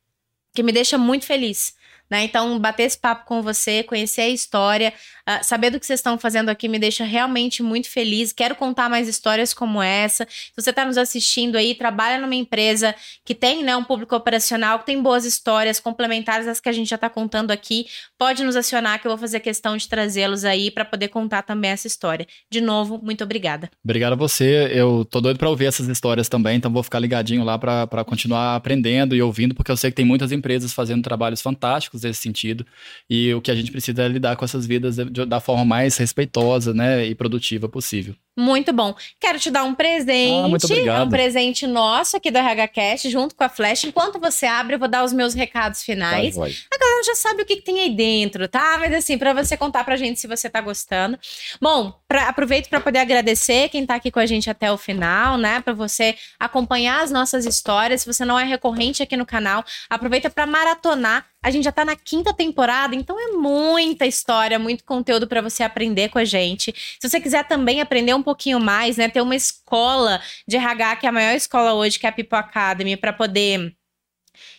[0.53, 1.75] que me deixa muito feliz.
[2.13, 2.25] Né?
[2.25, 4.93] Então, bater esse papo com você, conhecer a história,
[5.27, 8.31] uh, saber do que vocês estão fazendo aqui me deixa realmente muito feliz.
[8.31, 10.27] Quero contar mais histórias como essa.
[10.29, 12.93] Se você está nos assistindo aí, trabalha numa empresa
[13.25, 16.87] que tem né, um público operacional, que tem boas histórias complementares às que a gente
[16.87, 20.69] já está contando aqui, pode nos acionar que eu vou fazer questão de trazê-los aí
[20.69, 22.27] para poder contar também essa história.
[22.47, 23.71] De novo, muito obrigada.
[23.83, 24.69] Obrigado a você.
[24.71, 28.55] Eu tô doido para ouvir essas histórias também, então vou ficar ligadinho lá para continuar
[28.55, 32.65] aprendendo e ouvindo, porque eu sei que tem muitas empresas fazendo trabalhos fantásticos nesse sentido.
[33.09, 34.97] E o que a gente precisa é lidar com essas vidas
[35.27, 38.15] da forma mais respeitosa, né, e produtiva possível.
[38.35, 38.95] Muito bom.
[39.19, 40.45] Quero te dar um presente.
[40.45, 41.01] Ah, muito obrigado.
[41.01, 43.83] É um presente nosso aqui do RHCast, junto com a Flash.
[43.83, 46.35] Enquanto você abre, eu vou dar os meus recados finais.
[46.35, 48.77] Tá, a galera já sabe o que, que, tem aí dentro, tá?
[48.79, 51.17] Mas assim, para você contar pra gente se você tá gostando.
[51.61, 55.37] Bom, pra, aproveito para poder agradecer quem tá aqui com a gente até o final,
[55.37, 55.61] né?
[55.61, 58.01] Para você acompanhar as nossas histórias.
[58.01, 61.83] Se você não é recorrente aqui no canal, aproveita para maratonar a gente já tá
[61.83, 66.73] na quinta temporada, então é muita história, muito conteúdo para você aprender com a gente.
[66.97, 71.05] Se você quiser também aprender um pouquinho mais, né, ter uma escola de RH, que
[71.05, 73.75] é a maior escola hoje, que é a People Academy, para poder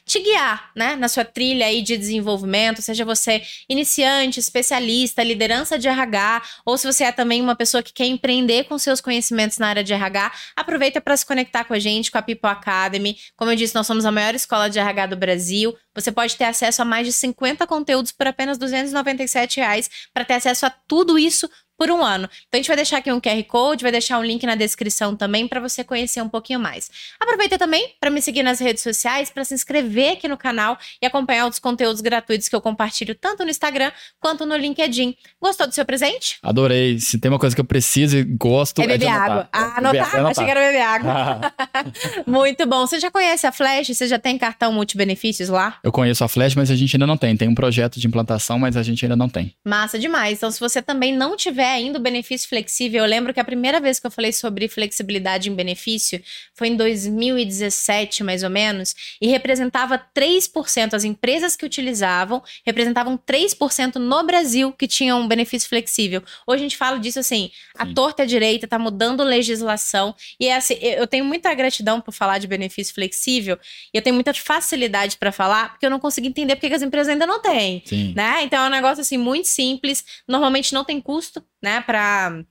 [0.05, 5.89] te guiar, né, na sua trilha aí de desenvolvimento, seja você iniciante, especialista, liderança de
[5.89, 9.69] RH, ou se você é também uma pessoa que quer empreender com seus conhecimentos na
[9.69, 13.17] área de RH, aproveita para se conectar com a gente, com a People Academy.
[13.37, 15.75] Como eu disse, nós somos a maior escola de RH do Brasil.
[15.95, 20.35] Você pode ter acesso a mais de 50 conteúdos por apenas 297 reais para ter
[20.35, 22.29] acesso a tudo isso por um ano.
[22.49, 25.17] Então a gente vai deixar aqui um QR Code, vai deixar um link na descrição
[25.17, 26.91] também para você conhecer um pouquinho mais.
[27.21, 31.07] Aproveita também para me seguir nas redes sociais, para se inscrever aqui no canal e
[31.07, 35.17] acompanhar os conteúdos gratuitos que eu compartilho tanto no Instagram quanto no LinkedIn.
[35.41, 36.39] Gostou do seu presente?
[36.43, 36.99] Adorei.
[37.01, 39.49] Se tem uma coisa que eu preciso e gosto é beber é água.
[39.53, 40.15] Ah, anotar?
[40.15, 40.31] anotar.
[40.31, 41.53] Achei que era beber água.
[42.27, 42.87] Muito bom.
[42.87, 43.89] Você já conhece a Flash?
[43.89, 45.79] Você já tem cartão multibenefícios lá?
[45.83, 47.37] Eu conheço a Flash, mas a gente ainda não tem.
[47.37, 49.55] Tem um projeto de implantação, mas a gente ainda não tem.
[49.65, 50.39] Massa demais.
[50.39, 53.81] Então, se você também não tiver ainda o benefício flexível, eu lembro que a primeira
[53.81, 56.23] vez que eu falei sobre flexibilidade em benefício
[56.55, 60.95] foi em 2017, mais ou menos, e representava 3%.
[60.95, 66.23] As empresas que utilizavam representavam 3% no Brasil que tinham um benefício flexível.
[66.47, 70.15] Hoje a gente fala disso assim, a torta é direita, tá mudando legislação.
[70.39, 73.59] E é assim, eu tenho muita gratidão por falar de benefício flexível,
[73.93, 77.13] e eu tenho muita facilidade para falar, porque eu não consigo entender porque as empresas
[77.13, 77.83] ainda não têm.
[77.85, 78.13] Sim.
[78.15, 78.43] Né?
[78.43, 82.45] Então é um negócio assim muito simples, normalmente não tem custo, né, para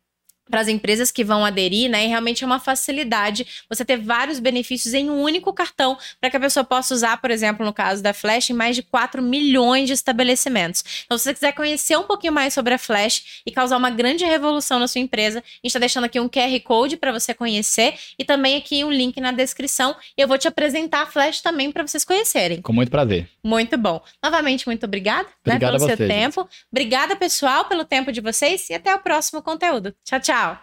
[0.54, 2.06] para as empresas que vão aderir, né?
[2.06, 6.38] E realmente é uma facilidade você ter vários benefícios em um único cartão para que
[6.38, 9.88] a pessoa possa usar, por exemplo, no caso da Flash, em mais de 4 milhões
[9.88, 10.84] de estabelecimentos.
[11.06, 14.26] Então, se você quiser conhecer um pouquinho mais sobre a Flash e causar uma grande
[14.26, 17.95] revolução na sua empresa, a gente está deixando aqui um QR Code para você conhecer
[18.20, 19.95] e também aqui um link na descrição.
[20.16, 22.62] E eu vou te apresentar a Flash também para vocês conhecerem.
[22.62, 23.28] Com muito prazer.
[23.43, 23.99] Muito bom.
[24.22, 26.47] Novamente, muito obrigada né, pelo seu tempo.
[26.72, 29.95] Obrigada, pessoal, pelo tempo de vocês e até o próximo conteúdo.
[30.06, 30.43] Tchau, tchau.